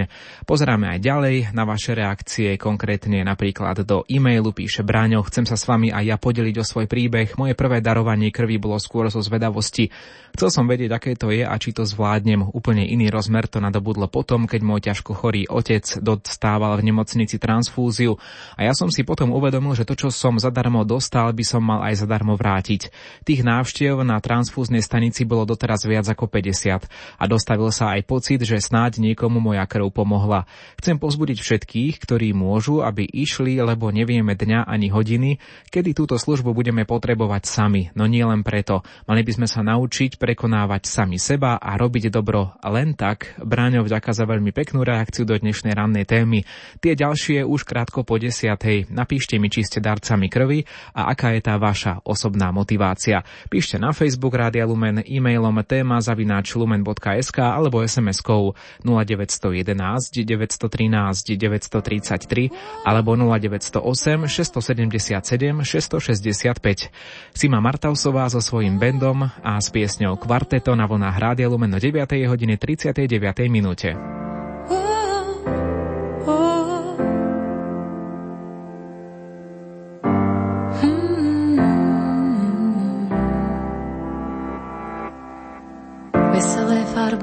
Pozeráme 0.49 0.97
aj 0.97 0.99
ďalej 0.99 1.35
na 1.53 1.61
vaše 1.61 1.93
reakcie, 1.93 2.57
konkrétne 2.57 3.21
napríklad 3.21 3.85
do 3.85 4.01
e-mailu 4.09 4.49
píše 4.49 4.81
Bráňo, 4.81 5.21
chcem 5.29 5.45
sa 5.45 5.61
s 5.61 5.69
vami 5.69 5.93
aj 5.93 6.03
ja 6.09 6.17
podeliť 6.17 6.55
o 6.57 6.65
svoj 6.65 6.89
príbeh. 6.89 7.37
Moje 7.37 7.53
prvé 7.53 7.85
darovanie 7.85 8.33
krvi 8.33 8.57
bolo 8.57 8.81
skôr 8.81 9.13
zo 9.13 9.21
zvedavosti. 9.21 9.93
Chcel 10.33 10.49
som 10.49 10.65
vedieť, 10.65 10.89
aké 10.89 11.13
to 11.13 11.29
je 11.29 11.45
a 11.45 11.53
či 11.61 11.69
to 11.69 11.85
zvládnem. 11.85 12.41
Úplne 12.41 12.89
iný 12.89 13.13
rozmer 13.13 13.45
to 13.45 13.61
nadobudlo 13.61 14.09
potom, 14.09 14.49
keď 14.49 14.61
môj 14.65 14.89
ťažko 14.89 15.13
chorý 15.13 15.45
otec 15.45 15.85
dostával 16.01 16.81
v 16.81 16.89
nemocnici 16.89 17.37
transfúziu. 17.37 18.17
A 18.57 18.65
ja 18.65 18.73
som 18.73 18.89
si 18.89 19.05
potom 19.05 19.29
uvedomil, 19.37 19.77
že 19.77 19.85
to, 19.85 19.93
čo 19.93 20.09
som 20.09 20.41
zadarmo 20.41 20.81
dostal, 20.81 21.29
by 21.29 21.45
som 21.45 21.61
mal 21.61 21.85
aj 21.85 22.01
zadarmo 22.01 22.33
vrátiť. 22.33 22.89
Tých 23.21 23.45
návštev 23.45 24.01
na 24.01 24.17
transfúznej 24.17 24.62
transfúznej 24.63 24.79
stanici 24.79 25.27
bolo 25.27 25.43
doteraz 25.43 25.83
viac 25.83 26.07
ako 26.07 26.31
50 26.31 26.87
a 27.19 27.23
dostavil 27.27 27.67
sa 27.67 27.99
aj 27.99 28.07
pocit, 28.07 28.39
že 28.47 28.63
snáď 28.63 29.03
niekomu 29.03 29.43
moja 29.43 29.67
krv 29.67 29.91
pomohla. 29.91 30.47
Chcem 30.79 30.95
pozbudiť 30.95 31.43
všetkých, 31.43 31.99
ktorí 31.99 32.31
môžu, 32.31 32.79
aby 32.79 33.03
išli, 33.03 33.59
lebo 33.59 33.91
nevieme 33.91 34.39
dňa 34.39 34.63
ani 34.63 34.87
hodiny, 34.87 35.43
kedy 35.67 35.91
túto 35.91 36.15
službu 36.15 36.55
budeme 36.55 36.87
potrebovať 36.87 37.43
sami, 37.43 37.91
no 37.91 38.07
nie 38.07 38.23
len 38.23 38.39
preto. 38.39 38.87
Mali 39.03 39.27
by 39.27 39.43
sme 39.43 39.47
sa 39.51 39.67
naučiť 39.67 40.15
prekonávať 40.15 40.87
sami 40.87 41.19
seba 41.19 41.59
a 41.59 41.75
robiť 41.75 42.07
dobro 42.07 42.55
len 42.63 42.95
tak. 42.95 43.35
Bráňo, 43.43 43.83
vďaka 43.83 44.15
za 44.15 44.23
veľmi 44.23 44.55
peknú 44.55 44.87
reakciu 44.87 45.27
do 45.27 45.35
dnešnej 45.35 45.75
rannej 45.75 46.07
témy. 46.07 46.47
Tie 46.79 46.95
ďalšie 46.95 47.43
už 47.43 47.67
krátko 47.67 48.07
po 48.07 48.15
desiatej. 48.15 48.87
Napíšte 48.87 49.35
mi, 49.35 49.51
či 49.51 49.67
ste 49.67 49.83
darcami 49.83 50.31
krvi 50.31 50.63
a 50.95 51.11
aká 51.11 51.35
je 51.35 51.41
tá 51.43 51.59
vaša 51.59 51.99
osobná 52.07 52.55
motivácia. 52.55 53.27
Píšte 53.51 53.75
na 53.75 53.91
Facebook 53.91 54.39
Rádia 54.39 54.52
Rádia 54.53 54.69
Lumen 54.69 55.01
e-mailom 55.09 55.65
téma 55.65 55.97
zavináč 55.97 56.53
lumen.sk 56.53 57.41
alebo 57.41 57.81
SMS-kou 57.81 58.53
0911 58.85 59.65
913 60.13 61.33
933 61.33 62.53
alebo 62.85 63.17
0908 63.17 64.29
677 64.29 65.57
665. 65.65 66.93
Sima 67.33 67.57
Martausová 67.65 68.29
so 68.29 68.45
svojím 68.45 68.77
bendom 68.77 69.25
a 69.25 69.57
s 69.57 69.73
piesňou 69.73 70.21
Kvarteto 70.21 70.77
na 70.77 70.85
vlnách 70.85 71.17
Rádia 71.17 71.49
Lumen 71.49 71.73
do 71.73 71.81
9. 71.81 72.05
hodiny 72.29 72.53
39. 72.61 73.09
minúte. 73.49 73.97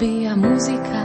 Be 0.01 0.25
a 0.25 0.35
música. 0.35 0.91